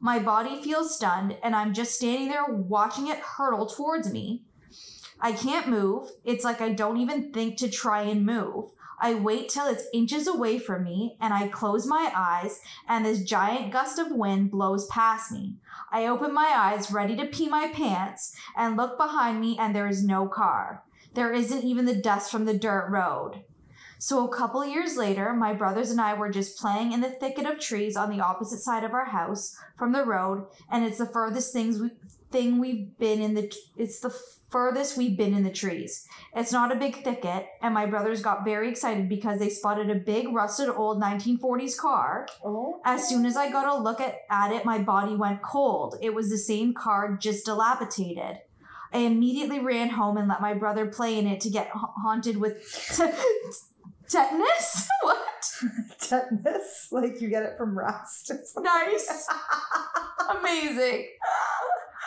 [0.00, 4.42] My body feels stunned, and I'm just standing there watching it hurtle towards me.
[5.20, 6.10] I can't move.
[6.24, 8.66] It's like I don't even think to try and move.
[9.00, 13.22] I wait till it's inches away from me, and I close my eyes, and this
[13.22, 15.56] giant gust of wind blows past me.
[15.92, 19.88] I open my eyes, ready to pee my pants, and look behind me, and there
[19.88, 20.82] is no car.
[21.14, 23.44] There isn't even the dust from the dirt road.
[23.98, 27.46] So, a couple years later, my brothers and I were just playing in the thicket
[27.46, 31.06] of trees on the opposite side of our house from the road, and it's the
[31.06, 31.90] furthest things we,
[32.30, 33.52] thing we've been in the.
[33.76, 34.16] It's the
[34.50, 36.06] furthest we've been in the trees.
[36.34, 39.94] It's not a big thicket, and my brothers got very excited because they spotted a
[39.94, 42.26] big, rusted old 1940s car.
[42.44, 42.80] Oh.
[42.84, 45.96] As soon as I got a look at, at it, my body went cold.
[46.00, 48.38] It was the same car, just dilapidated.
[48.92, 52.38] I immediately ran home and let my brother play in it to get ha- haunted
[52.38, 52.62] with
[54.08, 54.88] tetanus.
[55.02, 55.52] what?
[55.98, 58.32] Tetanus, like you get it from rust.
[58.56, 59.28] Nice.
[60.38, 61.08] Amazing.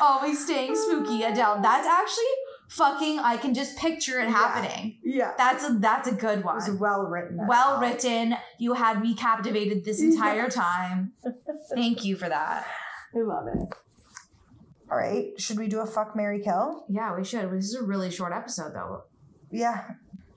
[0.01, 1.61] Always staying spooky, Adele.
[1.61, 2.25] That's actually
[2.69, 3.19] fucking.
[3.19, 4.97] I can just picture it happening.
[5.03, 5.33] yeah.
[5.37, 6.79] That's a that's a good It was one.
[6.79, 7.45] well written.
[7.47, 8.35] Well written.
[8.57, 10.55] You had me captivated this entire Yes.
[10.55, 11.13] time.
[11.75, 12.65] Thank you for that.
[13.15, 13.59] I love it.
[14.89, 15.39] All right.
[15.39, 16.85] Should we do a fuck Mary Kill?
[16.89, 17.49] Yeah, we should.
[17.51, 19.03] This is a really short episode, though.
[19.51, 19.83] Yeah.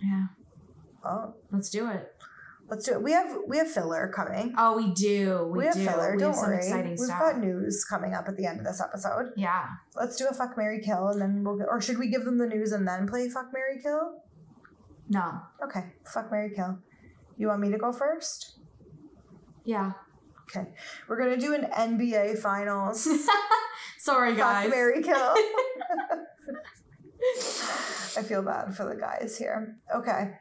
[0.03, 0.27] Yeah,
[1.05, 2.14] Oh, let's do it.
[2.69, 3.03] Let's do it.
[3.03, 4.55] We have we have filler coming.
[4.57, 5.47] Oh, we do.
[5.53, 5.85] We, We, have do.
[5.85, 6.13] filler.
[6.13, 6.57] We Don't have worry.
[6.57, 7.19] exciting We've stuff.
[7.21, 9.33] got news coming up at the end of this episode.
[9.37, 9.67] yeah.
[9.95, 11.63] Let's do a fuck Mary kill, and then we'll.
[11.69, 14.23] Or should we give them the news and then play fuck Mary kill?
[15.11, 15.41] No.
[15.63, 16.79] Okay, fuck Mary kill.
[17.37, 18.53] You want me to go first?
[19.65, 19.93] Yeah.
[20.49, 20.69] Okay,
[21.09, 23.07] we're gonna do an NBA Finals.
[23.99, 24.65] Sorry, guys.
[24.65, 25.35] Fuck Mary kill.
[28.17, 29.77] I feel bad for the guys here.
[29.95, 30.33] Okay,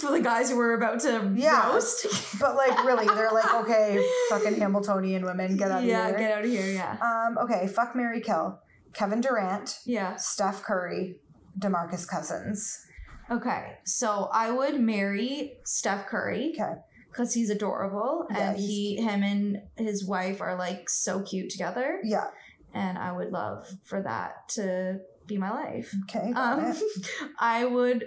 [0.00, 1.72] For the guys who were about to Yeah.
[1.72, 2.38] roast.
[2.40, 6.18] but like really, they're like, okay, fucking Hamiltonian women, get out of yeah, here.
[6.18, 6.66] get out of here.
[6.66, 6.96] Yeah.
[7.00, 8.60] Um, okay, fuck Mary kill.
[8.92, 10.16] Kevin Durant, Yeah.
[10.16, 11.16] Steph Curry,
[11.58, 12.84] Demarcus Cousins.
[13.30, 13.78] Okay.
[13.84, 16.74] So I would marry Steph Curry Okay.
[17.08, 22.00] because he's adorable Yeah, and he, him and his wife are like so cute together.
[22.04, 22.28] Yeah.
[22.72, 25.94] And I would love for that to be my life.
[26.04, 26.32] Okay.
[26.34, 26.76] Um, it.
[27.38, 28.04] I would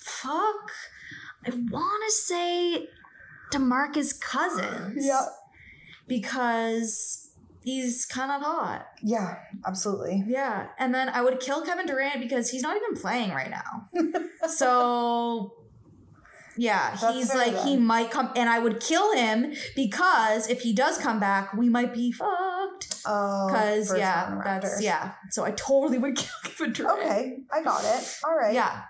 [0.00, 0.70] fuck.
[1.46, 2.88] I want to say
[3.52, 5.04] Demarcus Cousins.
[5.06, 5.26] Yeah.
[6.06, 7.30] Because
[7.62, 8.86] he's kind of hot.
[9.02, 9.36] Yeah.
[9.66, 10.24] Absolutely.
[10.26, 10.68] Yeah.
[10.78, 13.88] And then I would kill Kevin Durant because he's not even playing right now.
[14.48, 15.54] so.
[16.56, 20.74] Yeah, That's he's like he might come, and I would kill him because if he
[20.74, 23.02] does come back, we might be fucked.
[23.06, 23.46] Oh.
[23.46, 25.12] Because yeah, that's yeah.
[25.30, 27.00] So I totally would kill Kevin Durant.
[27.00, 28.16] Okay, I got it.
[28.24, 28.52] All right.
[28.52, 28.82] Yeah.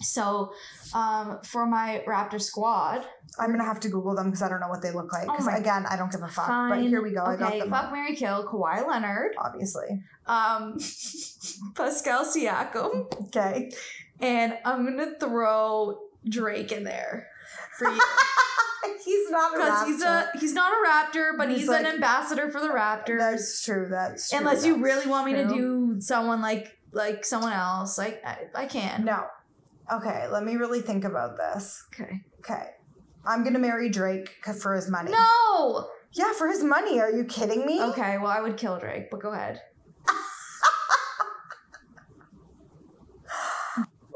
[0.00, 0.52] So,
[0.94, 3.04] um, for my Raptor squad,
[3.38, 5.24] I'm gonna have to Google them because I don't know what they look like.
[5.28, 6.46] Oh Because my- again, I don't give a fuck.
[6.46, 6.70] fine.
[6.70, 7.24] But here we go.
[7.24, 7.70] I got Okay, them.
[7.70, 10.02] fuck Mary Kill, Kawhi Leonard, Obviously.
[10.26, 10.74] um,
[11.74, 13.70] Pascal Siakam, Okay.
[14.20, 17.28] and I'm gonna throw Drake in there
[17.78, 18.00] for you
[19.04, 21.86] he's not a because he's a he's not a Raptor, but He's he's, like- an
[21.86, 23.18] ambassador for the Raptors.
[23.18, 23.88] That's true.
[23.90, 24.38] That's true.
[24.38, 28.66] Unless you really want me to do someone like like someone else, like I, I
[28.66, 29.04] can.
[29.04, 29.26] No.
[29.92, 30.26] Okay.
[30.30, 31.84] Let me really think about this.
[31.94, 32.20] Okay.
[32.40, 32.70] Okay.
[33.24, 35.10] I'm gonna marry Drake for his money.
[35.10, 35.88] No.
[36.12, 37.00] Yeah, for his money.
[37.00, 37.82] Are you kidding me?
[37.82, 38.18] Okay.
[38.18, 39.60] Well, I would kill Drake, but go ahead.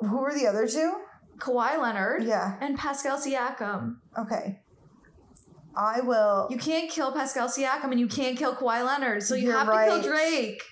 [0.01, 0.95] Who were the other two?
[1.39, 2.23] Kawhi Leonard.
[2.25, 2.57] Yeah.
[2.61, 3.97] and Pascal Siakam.
[4.19, 4.61] Okay.
[5.77, 6.49] I will.
[6.51, 9.85] You can't kill Pascal Siakam and you can't kill Kawhi Leonard, so you have to
[9.87, 10.63] kill Drake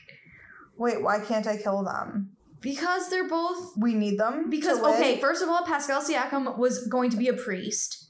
[0.77, 1.03] Wait.
[1.03, 2.31] Why can't I kill them?
[2.61, 3.77] Because they're both.
[3.77, 4.51] We need them.
[4.51, 8.09] Because to okay, first of all, Pascal Siakam was going to be a priest.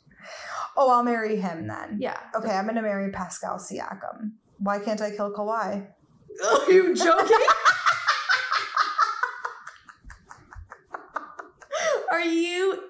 [0.76, 1.98] Oh, I'll marry him then.
[2.00, 2.18] Yeah.
[2.34, 4.32] Okay, I'm gonna marry Pascal Siakam.
[4.58, 5.86] Why can't I kill Kawhi?
[6.50, 7.36] Are you joking?
[12.10, 12.84] Are you?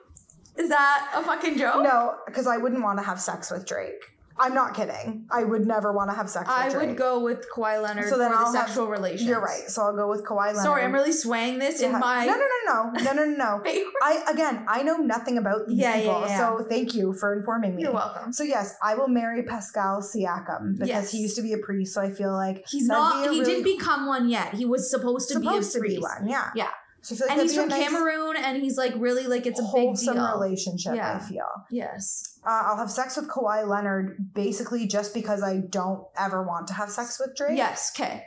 [0.57, 1.83] Is that a fucking joke?
[1.83, 4.18] No, because I wouldn't want to have sex with Drake.
[4.41, 5.27] I'm not kidding.
[5.31, 8.17] I would never want to have sex with I would go with Kawhi Leonard So
[8.19, 9.29] then for I'll the have- sexual relations.
[9.29, 9.69] You're right.
[9.69, 10.63] So I'll go with Kawhi Leonard.
[10.63, 12.25] Sorry, I'm really swaying this in my.
[12.27, 13.63] No, no, no, no, no, no, no, no.
[14.03, 16.39] I again, I know nothing about these Yeah, yeah, people, yeah.
[16.59, 17.83] so thank you for informing me.
[17.83, 18.33] You're welcome.
[18.33, 21.11] So yes, I will marry Pascal Siakam because Yes.
[21.13, 21.95] he used to be a priest.
[21.95, 23.23] So I feel like He's not.
[23.23, 24.55] He really didn't become one yet.
[24.55, 26.03] He was supposed to supposed be a to be priest.
[26.21, 26.29] one.
[26.29, 26.71] Yeah, Yeah.
[27.11, 30.15] Like and he's from nice, Cameroon, and he's like really like it's a big wholesome
[30.17, 30.33] deal.
[30.33, 30.95] relationship.
[30.95, 31.21] Yeah.
[31.23, 31.49] I feel.
[31.71, 32.39] Yes.
[32.47, 36.75] Uh, I'll have sex with Kawhi Leonard basically just because I don't ever want to
[36.75, 37.57] have sex with Drake.
[37.57, 37.93] Yes.
[37.95, 38.25] Okay.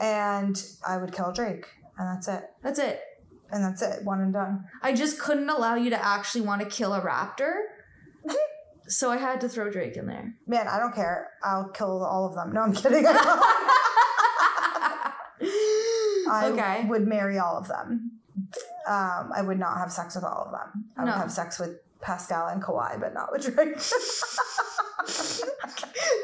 [0.00, 1.66] And I would kill Drake.
[1.98, 2.44] And that's it.
[2.62, 3.00] That's it.
[3.50, 4.04] And that's it.
[4.04, 4.64] One and done.
[4.82, 7.52] I just couldn't allow you to actually want to kill a raptor.
[8.86, 10.34] so I had to throw Drake in there.
[10.46, 11.30] Man, I don't care.
[11.42, 12.52] I'll kill all of them.
[12.52, 13.04] No, I'm kidding.
[16.30, 16.84] I okay.
[16.88, 18.12] would marry all of them.
[18.86, 20.84] Um, I would not have sex with all of them.
[20.96, 23.76] I would have sex with Pascal and Kawhi, but not with Drake.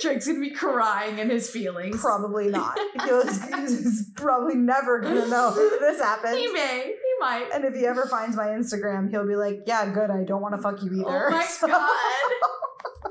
[0.01, 2.01] Drake's gonna be crying in his feelings.
[2.01, 2.79] probably not.
[3.05, 6.39] He was, he's probably never gonna know this happened.
[6.39, 6.87] He may.
[6.87, 7.49] He might.
[7.53, 10.11] And if he ever finds my Instagram, he'll be like, "Yeah, good.
[10.11, 11.91] I don't want to fuck you either." Oh my So- god.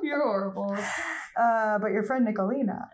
[0.01, 0.75] You're horrible.
[1.39, 2.87] Uh, but your friend Nicolina.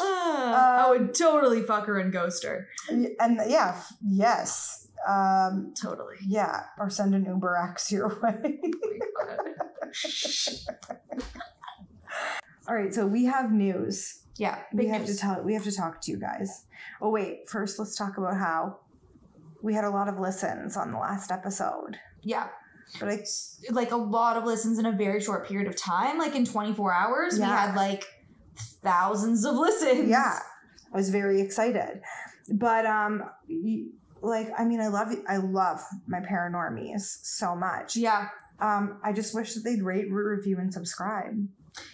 [0.00, 2.68] I would totally fuck her and ghost her.
[2.88, 6.16] and yeah, yes, um, Totally.
[6.26, 8.60] yeah, or send an Uber X your way.
[12.68, 14.20] All right, so we have news.
[14.36, 15.16] yeah, we have news.
[15.16, 15.42] to tell.
[15.42, 16.66] We have to talk to you guys.
[17.00, 18.78] Oh wait, first let's talk about how
[19.62, 21.98] we had a lot of listens on the last episode.
[22.22, 22.48] yeah,
[23.00, 23.18] But I,
[23.70, 26.18] like a lot of listens in a very short period of time.
[26.18, 28.04] Like in 24 hours, we had like
[28.82, 30.08] thousands of listens.
[30.08, 30.38] yeah,
[30.92, 32.02] I was very excited.
[32.50, 33.22] But um,
[34.20, 37.96] like I mean, I love I love my paranormies so much.
[37.96, 38.28] Yeah.
[38.60, 41.48] Um, I just wish that they'd rate, review, and subscribe.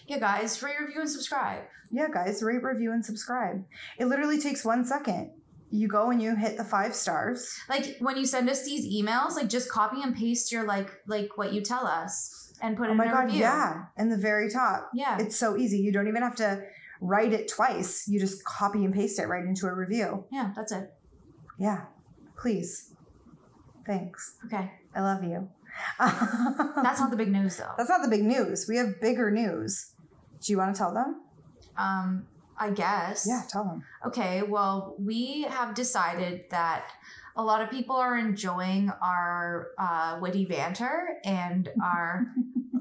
[0.06, 1.62] Yeah, guys, rate, review, and subscribe.
[1.90, 3.64] Yeah, guys, rate, review, and subscribe.
[3.98, 5.30] It literally takes one second.
[5.70, 7.54] You go and you hit the five stars.
[7.68, 11.36] Like when you send us these emails, like just copy and paste your like like
[11.36, 13.40] what you tell us and put it Oh my in a god, review.
[13.40, 13.84] yeah.
[13.96, 14.90] In the very top.
[14.94, 15.18] Yeah.
[15.20, 15.78] It's so easy.
[15.78, 16.62] You don't even have to
[17.00, 18.08] write it twice.
[18.08, 20.24] You just copy and paste it right into a review.
[20.32, 20.92] yeah, that's it.
[21.58, 21.82] Yeah.
[22.40, 22.92] Please.
[23.86, 24.34] Thanks.
[24.46, 24.72] Okay.
[24.94, 25.48] I love you.
[25.98, 27.70] That's not the big news though.
[27.76, 28.66] That's not the big news.
[28.68, 29.92] We have bigger news.
[30.42, 31.20] Do you want to tell them?
[31.76, 32.26] Um,
[32.60, 33.26] I guess.
[33.28, 33.84] Yeah, tell them.
[34.06, 36.90] Okay, well, we have decided that
[37.36, 42.26] a lot of people are enjoying our uh, witty banter and our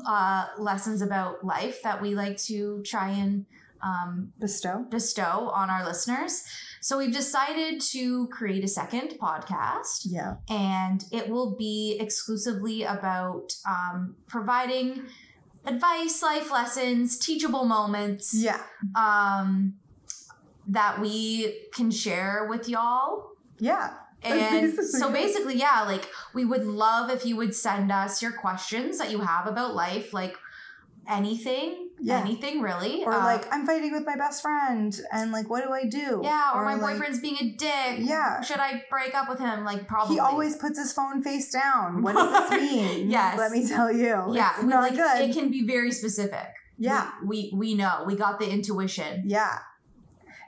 [0.07, 3.45] uh, lessons about life that we like to try and
[3.83, 4.85] um, Bestow.
[4.89, 6.43] bestow on our listeners.
[6.81, 10.35] So we've decided to create a second podcast, Yeah.
[10.49, 15.03] and it will be exclusively about um, providing
[15.67, 18.61] advice, life lessons, teachable moments Yeah.
[18.95, 19.73] um,
[20.67, 23.31] that we can share with y'all.
[23.59, 23.93] Yeah.
[24.23, 28.97] And so basically, yeah, like we would love if you would send us your questions
[28.97, 30.35] that you have about life, like
[31.07, 32.19] anything, Yeah.
[32.21, 33.03] anything really.
[33.03, 36.21] Or like, um, I'm fighting with my best friend and like, what do I do?
[36.23, 38.07] yeah, or, my like, boyfriend's being a dick.
[38.07, 38.41] Yeah.
[38.41, 39.65] Should I break up with him?
[39.65, 40.15] Like, probably.
[40.15, 42.03] He always puts his phone face down.
[42.03, 43.09] What does this mean?
[43.09, 43.37] Yes.
[43.39, 44.31] Let me tell you.
[44.33, 45.29] Yeah, It's we- not like, good.
[45.29, 46.47] It can be very specific.
[46.77, 47.09] yeah.
[47.25, 48.03] We, we we know.
[48.05, 49.23] We got the intuition.
[49.25, 49.57] Yeah.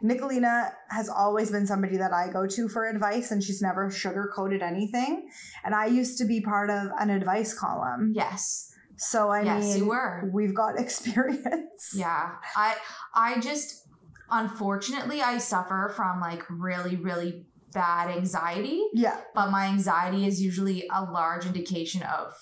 [0.04, 4.62] Nicolina has always been somebody that I go to for advice, and she's never sugarcoated
[4.62, 5.30] anything.
[5.66, 8.14] And I used to be part of an advice column.
[8.16, 8.74] Yes.
[9.00, 10.30] So, I Yes, mean, you were.
[10.34, 11.94] we've got experience.
[11.96, 12.36] Yeah.
[12.56, 12.76] I
[13.16, 13.88] I just
[14.30, 19.18] unfortunately I suffer from like really really bad anxiety, Yeah.
[19.34, 22.34] but my anxiety is usually a large indication of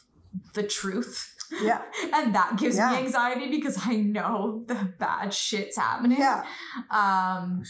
[0.53, 1.34] the truth.
[1.62, 1.82] Yeah.
[2.14, 2.91] and that gives Yeah.
[2.91, 6.18] me anxiety because I know the bad shit's happening.
[6.20, 6.43] Yeah.
[6.91, 7.64] Um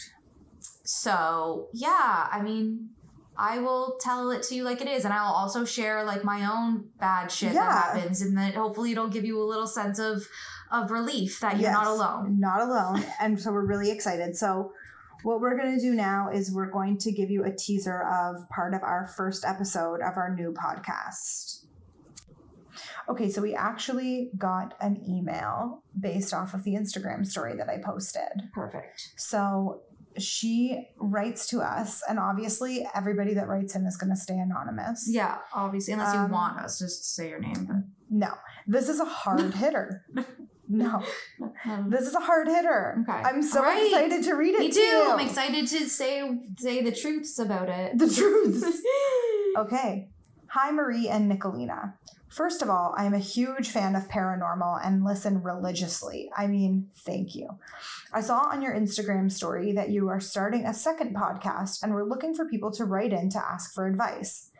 [0.84, 2.90] so yeah, I mean
[3.38, 6.50] I will tell it to you like it is, and I'll also share like my
[6.52, 7.64] own bad shit Yeah.
[7.64, 10.26] that happens, and then hopefully it'll give you a little sense of
[10.70, 12.38] of relief that you're not alone.
[12.40, 13.02] Not alone.
[13.20, 14.36] and so we're really excited.
[14.36, 14.72] So,
[15.22, 18.48] what we're going to do now is we're going to give you a teaser of
[18.50, 21.64] part of our first episode of our new podcast.
[23.08, 27.78] Okay, so we actually got an email based off of the Instagram story that I
[27.78, 28.50] posted.
[28.52, 29.12] Perfect.
[29.16, 29.80] So
[30.22, 35.08] she writes to us, and obviously, everybody that writes in is going to stay anonymous.
[35.10, 37.66] Yeah, obviously, unless Um, you want us just to say your name.
[37.66, 37.76] But
[38.10, 38.34] No,
[38.66, 40.04] this is a hard hitter.
[40.68, 41.02] No,
[41.64, 43.02] Um, this is a hard hitter.
[43.08, 43.18] Okay.
[43.24, 43.86] I'm so right.
[43.86, 44.80] excited to read it me to too.
[44.80, 45.10] you.
[45.12, 47.96] I'm excited to say say the truths about it.
[47.98, 48.80] The truths.
[49.56, 50.08] Okay.
[50.50, 51.94] Hi, Marie and Nicolina.
[52.28, 56.30] First of all, I'm a huge fan of paranormal and listen religiously.
[56.36, 57.58] I mean, thank you.
[58.12, 62.04] I saw on your Instagram story that you are starting a second podcast and were
[62.04, 64.50] looking for people to write in to ask for advice.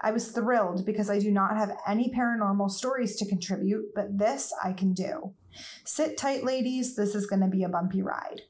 [0.00, 4.52] I was thrilled because I do not have any paranormal stories to contribute, but this
[4.62, 5.32] I can do.
[5.84, 6.94] Sit tight, ladies.
[6.94, 8.42] This is going to be a bumpy ride.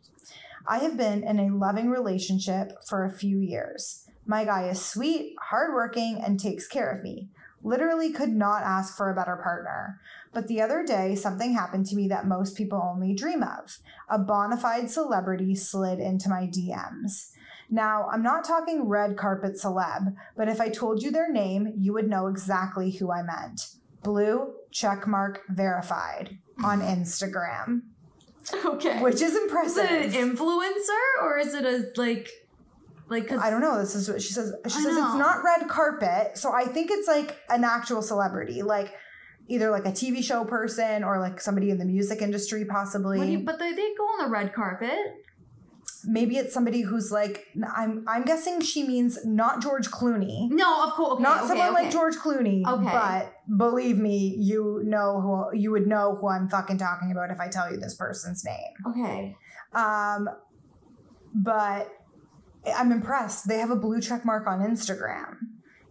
[0.66, 4.06] I have been in a loving relationship for a few years.
[4.26, 7.28] My guy is sweet, hardworking, and takes care of me.
[7.66, 10.00] Literally could not ask for a better partner.
[10.32, 13.78] But the other day, something happened to me that most people only dream of.
[14.08, 17.32] A bona fide celebrity slid into my DMs.
[17.68, 21.92] Now, I'm not talking red carpet celeb, but if I told you their name, you
[21.92, 23.70] would know exactly who I meant.
[24.04, 26.86] Blue, checkmark, verified on hmm.
[26.86, 27.80] Instagram,
[28.64, 29.02] okay.
[29.02, 29.90] which is impressive.
[29.90, 32.30] is it an influencer or is it a like
[33.08, 33.78] like I don't know.
[33.78, 34.52] This is what she says.
[34.66, 35.06] She I says know.
[35.06, 38.92] it's not red carpet, so I think it's like an actual celebrity, like
[39.48, 43.30] either like a TV show person or like somebody in the music industry, possibly.
[43.30, 44.98] you, but they, they go on the red carpet.
[46.04, 48.04] Maybe it's somebody who's like I'm.
[48.08, 51.14] I'm guessing she means not George Clooney, No, of course.
[51.14, 51.82] Okay, not okay, someone okay.
[51.84, 52.66] like George Clooney.
[52.66, 52.84] Okay.
[52.84, 57.38] but believe me, you know who you would know who I'm fucking talking about if
[57.40, 58.72] I tell you this person's name.
[58.88, 59.36] Okay.
[59.72, 60.28] Um,
[61.34, 61.90] but
[62.74, 63.48] I'm impressed.
[63.48, 65.36] They have a blue check mark on Instagram.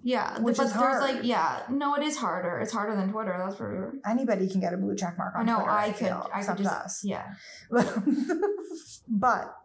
[0.03, 1.01] Yeah, Which but is there's hard.
[1.01, 2.59] like yeah, no, it is harder.
[2.59, 3.35] It's harder than Twitter.
[3.39, 3.93] That's for sure.
[4.09, 5.55] anybody can get a blue check mark on I know.
[5.57, 5.97] Twitter, I could.
[6.07, 6.69] feel, I could just.
[6.71, 7.03] us.
[7.03, 7.33] Yeah.
[9.07, 9.55] but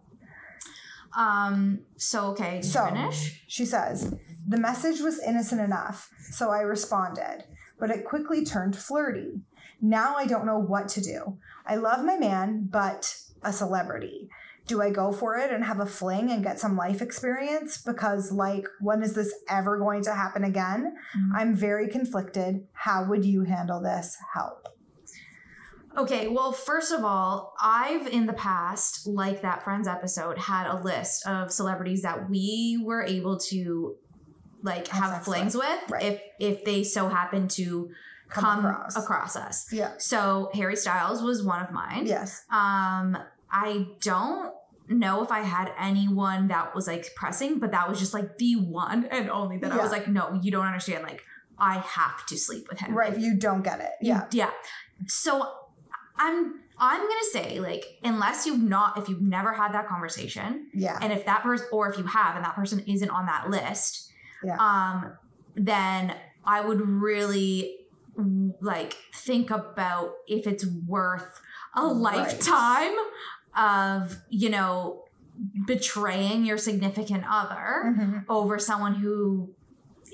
[1.17, 1.81] Um.
[1.97, 2.63] So okay.
[2.63, 3.43] So- finish?
[3.49, 4.15] she says
[4.47, 7.45] the message was innocent enough, so I responded,
[7.79, 9.43] but it quickly turned flirty.
[9.83, 11.39] Now I don't know what to do.
[11.67, 14.29] I love my man, but a celebrity.
[14.71, 17.79] Do I go for it and have a fling and get some life experience?
[17.83, 20.95] Because, like, when is this ever going to happen again?
[21.19, 21.31] Mhm.
[21.35, 22.69] I'm very conflicted.
[22.73, 24.17] How would you handle this?
[24.33, 24.69] Help.
[25.99, 30.81] Okay, well, first of all, I've in the past, like that Friends episode, had a
[30.81, 33.97] list of celebrities that we were able to
[34.63, 36.05] like Have have sex flings with, with, right.
[36.05, 37.91] if if they so happen to
[38.29, 38.97] Come come, across.
[38.97, 39.35] across.
[39.37, 39.73] us.
[39.73, 39.95] Yeah.
[39.99, 42.07] So Harry Styles was one of mine.
[42.07, 42.45] Yes.
[42.53, 43.19] Um,
[43.51, 44.55] I don't
[44.91, 48.57] know if I had anyone that was like pressing, but that was just like the
[48.57, 51.03] one and only that I was like, no, you don't understand.
[51.05, 51.23] Like,
[51.59, 52.95] I have to sleep with him.
[52.95, 53.17] Right.
[53.19, 53.93] You don't get it.
[54.01, 54.27] Yeah.
[54.33, 54.51] yeah.
[55.07, 55.51] So
[56.17, 60.99] I'm I'm gonna say like unless you've not if you've never had that conversation Yeah.
[61.01, 64.11] and if that person or if you have and that person isn't on that list,
[64.43, 64.57] Yeah.
[64.59, 65.13] um,
[65.55, 66.15] then
[66.45, 67.77] I would really
[68.61, 71.41] like think about if it's worth
[71.77, 72.17] a Right.
[72.17, 72.95] lifetime
[73.57, 75.05] of you know
[75.67, 78.25] betraying your significant other Mhm.
[78.29, 79.55] over someone who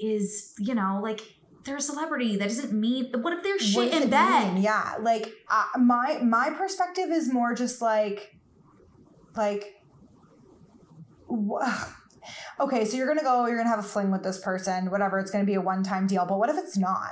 [0.01, 1.21] is you know like
[1.65, 4.63] they're a celebrity that doesn't mean what if they're shit in bed mean?
[4.63, 8.37] Yeah, like uh, my my perspective is more just like,
[9.35, 9.65] like,
[11.29, 11.91] wh-
[12.61, 15.19] okay, so you're gonna go, you're gonna have a fling with this person, whatever.
[15.19, 17.11] It's gonna be a one time deal, but what if it's not?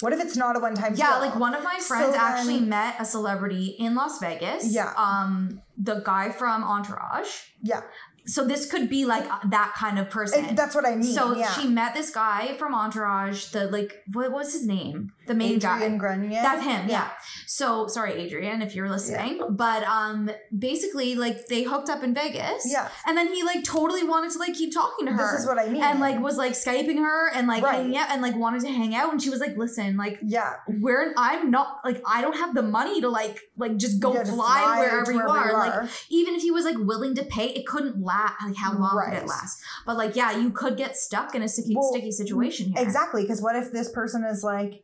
[0.00, 1.06] What if it's not a one time deal?
[1.06, 4.64] Yeah, like one of my So friends then- actually met a celebrity in Las Vegas.
[4.72, 4.92] Yeah.
[4.96, 7.28] Um, the guy from Entourage.
[7.62, 7.82] Yeah,
[8.26, 10.44] So this could be like that kind of person.
[10.44, 11.02] It- that's what I mean.
[11.14, 11.50] so yeah.
[11.52, 13.46] she met this guy from Entourage.
[13.46, 15.12] The like, what was his name?
[15.26, 15.76] The main guy.
[15.76, 15.98] Adrian guy.
[15.98, 16.42] Grenier.
[16.42, 17.10] That's him, yeah.
[17.46, 19.40] So sorry, Adrian, if you're listening.
[19.50, 22.64] But um basically like they hooked up in Vegas.
[22.70, 22.88] Yeah.
[23.06, 25.32] And then he like totally wanted to like keep talking to her.
[25.32, 25.82] This is what I mean.
[25.82, 27.76] and like was like Skyping her and like Right.
[27.76, 29.12] hanging out and like wanted to hang out.
[29.12, 32.62] And she was like, listen, like yeah, we're I'm not like I don't have the
[32.62, 35.52] money to like like just go Yeah, fly, fly wherever, to you are.
[35.52, 35.88] Like are.
[36.10, 38.34] even if he was like willing to pay, it couldn't last.
[38.46, 39.62] Like how long could it last?
[39.86, 42.82] But like yeah, you could get stuck in a sticky, Well, sticky situation here.
[42.82, 44.82] Exactly, because what if this person is like,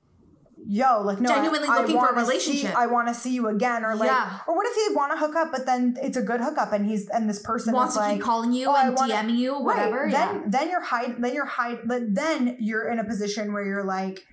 [0.66, 2.70] "Yo, like no, I- Genuinely I, looking for a relationship.
[2.70, 4.39] See, I want to see you again," or like, Yeah.
[4.47, 6.87] or what if they want to hook up, but then it's a good hookup, and
[6.87, 9.37] he's and this person Wants is to like, keep calling you "Oh, and wanna-" DMing
[9.37, 10.05] you, whatever.
[10.05, 10.12] Right.
[10.12, 10.33] yeah.
[10.33, 11.16] Then then you're hide.
[11.22, 11.79] Then you're hide.
[11.93, 14.24] But then you're in a position where you're like,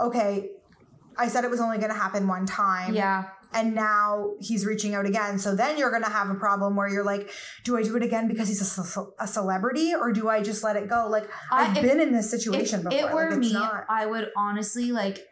[0.00, 0.50] okay,
[1.18, 2.94] I said it was only going to happen one time.
[2.94, 3.24] yeah.
[3.54, 3.76] And mm-hmm.
[3.76, 5.38] now he's reaching out again.
[5.38, 7.30] So then you're going to have a problem where you're like,
[7.64, 10.62] do I do it again because he's a, ce- a celebrity or do I just
[10.64, 11.08] let it go?
[11.08, 12.98] Like, I- I've if- been in this If situation before.
[12.98, 13.84] it were like, me, not.
[13.88, 15.26] I would honestly like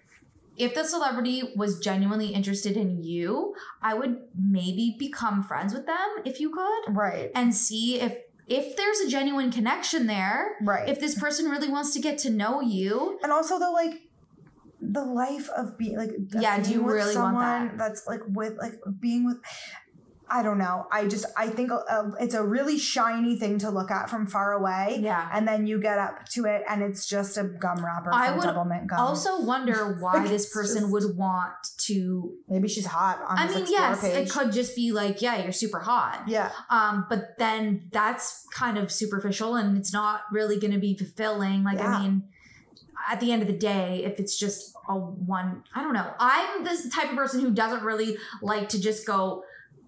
[0.57, 6.09] if the celebrity was genuinely interested in you, I would maybe become friends with them
[6.27, 7.31] if you could Right.
[7.35, 8.14] and see if
[8.47, 10.57] if there's a genuine connection there.
[10.61, 10.89] Right.
[10.89, 14.03] If this person really wants to get to know you, and also though like
[14.81, 17.78] the life of being like Yeah, do you with really want someone that?
[17.78, 19.39] that's like with like being with
[20.33, 20.87] I don't know.
[20.93, 24.53] I just I think uh, it's a really shiny thing to look at from far
[24.53, 25.01] away.
[25.03, 25.28] Yeah.
[25.33, 28.45] And then you get up to it and it's just a gum wrapper I would
[28.45, 29.01] Double Mint Gum.
[29.01, 33.66] also wonder why this person just- would want to maybe she's hot on I mean,
[33.68, 34.28] yes, page.
[34.28, 36.22] it could just be like, yeah, you're super hot.
[36.28, 36.53] Yeah.
[36.70, 41.64] Um, but then that's kind of superficial and it's not really going to be fulfilling.
[41.64, 41.89] Like, Yeah.
[41.97, 42.22] I mean,
[43.09, 46.12] at the end of the day, if it's just a one, I don't know.
[46.18, 49.44] I'm this type of person who doesn't really like to just go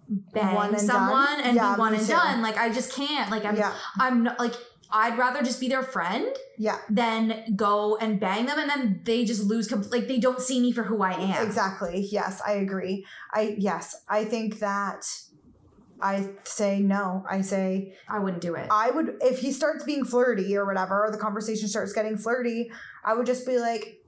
[0.09, 1.41] bang One and someone done?
[1.43, 2.13] and Yeah, be one and too.
[2.13, 2.43] done.
[2.43, 3.31] Like, I just can't.
[3.31, 3.75] Like, I'm, yeah.
[3.99, 4.55] I'm not like.
[4.95, 6.27] I'd rather just be their friend
[6.59, 6.77] Yeah.
[6.91, 9.73] than go and bang them, and then they just lose.
[9.91, 11.47] Like they don't see me for who I am.
[11.47, 12.07] Exactly.
[12.13, 13.07] Yes, I agree.
[13.33, 15.07] I yes, I think that
[16.03, 17.25] I say no.
[17.29, 18.67] I say I wouldn't do it.
[18.71, 22.71] I would if he starts being flirty or whatever, or the conversation starts getting flirty,
[23.05, 24.03] I would just be like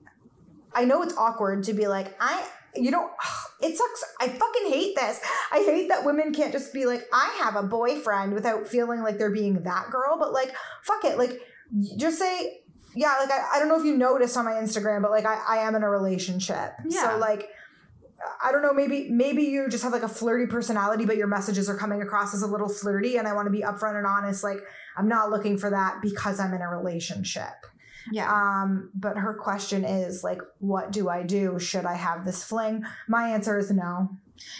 [0.74, 3.10] I know it's awkward to be like I you know
[3.60, 4.04] it sucks.
[4.20, 5.20] I fucking hate this.
[5.52, 9.16] I hate that women can't just be like I have a boyfriend without feeling like
[9.16, 11.16] they're being that girl, but like fuck it.
[11.16, 11.40] Like
[11.96, 12.60] just say
[12.96, 15.40] yeah, like I, I don't know if you noticed on my Instagram, but like I,
[15.48, 16.72] I am in a relationship.
[16.88, 17.10] Yeah.
[17.10, 17.50] So like
[18.42, 21.68] I don't know, maybe maybe you just have like a flirty personality, but your messages
[21.68, 24.44] are coming across as a little flirty, and I want to be upfront and honest.
[24.44, 24.58] Like
[24.96, 27.66] I'm not looking for that because I'm in a relationship.
[28.12, 28.30] yeah.
[28.30, 31.58] Um, but her question is like, what do I do?
[31.58, 32.84] Should I have this fling?
[33.08, 34.16] My answer is no.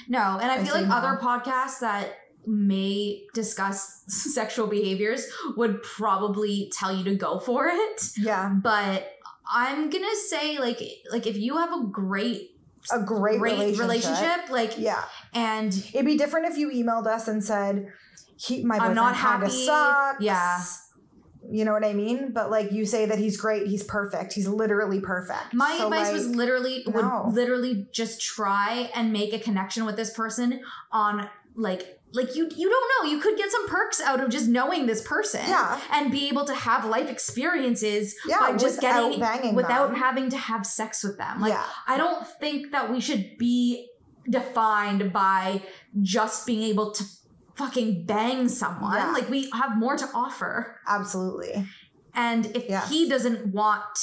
[0.08, 0.94] No, and I, I feel like no.
[0.94, 2.14] other podcasts that
[2.46, 4.04] may discuss
[4.34, 8.02] sexual behaviors would probably tell you to go for it.
[8.16, 9.10] Yeah, But
[9.46, 12.53] I'm gonna say like like if you have a great
[12.92, 13.80] a great, great relationship.
[13.80, 17.92] relationship, like Yeah, and it'd be different if you emailed us and said,
[18.36, 20.60] "He, my I'm not happy." sucks." Yeah.
[21.50, 22.32] You know what I mean?
[22.32, 25.52] But like you say that he's great, he's perfect, he's literally perfect.
[25.52, 27.30] my So, advice like, was literally would no.
[27.30, 30.60] literally just try and make a connection with this person
[30.90, 34.48] on like like you you don't know you could get some perks out of just
[34.48, 35.80] knowing this person Yeah.
[35.92, 39.96] and be able to have life experiences Yeah, by just without getting without them.
[39.96, 41.64] having to have sex with them like yeah.
[41.86, 43.88] i don't think that we should be
[44.30, 45.62] defined by
[46.02, 47.04] just being able to
[47.56, 49.12] fucking bang someone Yeah.
[49.12, 51.66] like we have more to offer Absolutely.
[52.14, 52.88] and if Yes.
[52.90, 53.98] he doesn't want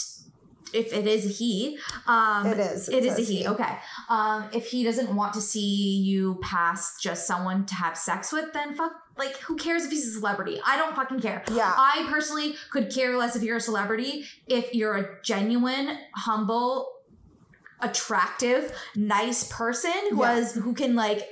[0.73, 2.89] if it is a he um It is.
[2.89, 3.47] it is a says he.
[3.47, 3.77] Okay.
[4.09, 8.53] Um, if he doesn't want to see you past just someone to have sex with,
[8.53, 8.93] then fuck.
[9.17, 10.59] Like, who cares if he's a celebrity?
[10.65, 11.43] I don't fucking care.
[11.53, 11.73] Yeah.
[11.75, 14.25] I personally could care less if you're a celebrity.
[14.47, 16.87] If you're a genuine, humble,
[17.81, 20.33] attractive, nice person who Yeah.
[20.33, 21.27] has who can like,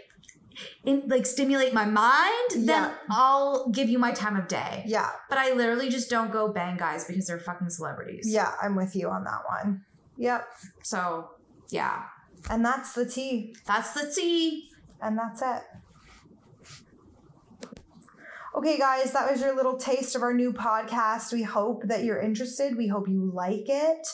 [0.86, 2.94] in, like stimulate my mind, then Yeah.
[3.10, 4.84] I'll give you my time of day.
[4.86, 5.10] Yeah.
[5.30, 8.26] But I literally just don't go bang guys because they're fucking celebrities.
[8.32, 8.52] Yeah.
[8.62, 9.84] I'm with you on that one.
[10.18, 10.48] Yep.
[10.84, 11.30] So
[11.70, 12.04] yeah,
[12.50, 13.56] And that's the tea.
[13.66, 14.70] that's the tea.
[15.02, 15.64] And that's it.
[18.56, 21.32] Okay, guys, that was your little taste of our new podcast.
[21.32, 22.76] We hope that you're interested.
[22.76, 24.08] We hope you like it.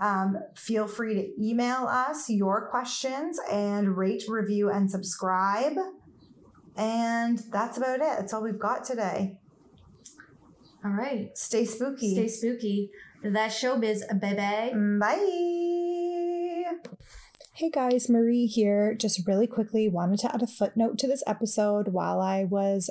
[0.00, 5.76] Um, feel free to email us your questions and rate, review, and subscribe.
[6.76, 8.00] And that's about it.
[8.00, 9.38] That's all we've got today.
[10.84, 11.36] All right.
[11.38, 12.14] Stay spooky.
[12.14, 12.90] Stay spooky.
[13.22, 14.98] That's showbiz, baby.
[14.98, 16.72] Bye.
[17.54, 18.94] Hey guys, Marie here.
[18.94, 22.90] Just really quickly wanted to add a footnote to this episode while I was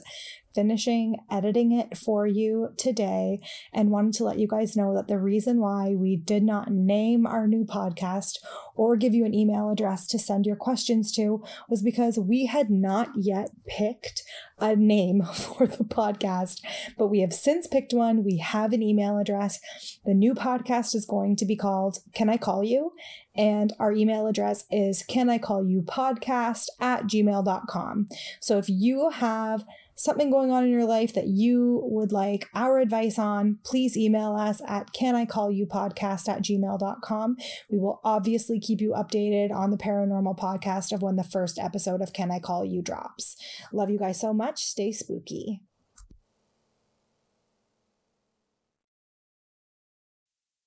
[0.54, 3.40] finishing editing it for you today
[3.74, 7.26] and wanted to let you guys know that the reason why we did not name
[7.26, 8.38] our new podcast
[8.76, 12.70] or give you an email address to send your questions to was because we had
[12.70, 14.24] not yet picked
[14.60, 16.62] a name for the podcast,
[16.98, 18.24] but we have since picked one.
[18.24, 19.60] We have an email address.
[20.06, 22.94] The new podcast is going to be called Can I Call You?
[23.36, 28.10] And our email address is can I call you podcast at gmail.com.
[28.40, 29.66] So if you have
[29.96, 34.36] something going on in your life that you would like our advice on, please email
[34.36, 37.38] us at can I call you podcast at gmail.com.
[37.70, 42.02] We will obviously keep you updated on the paranormal podcast of when the first episode
[42.02, 43.36] of Can I Call You drops.
[43.72, 44.64] Love you guys so much.
[44.64, 45.62] Stay spooky.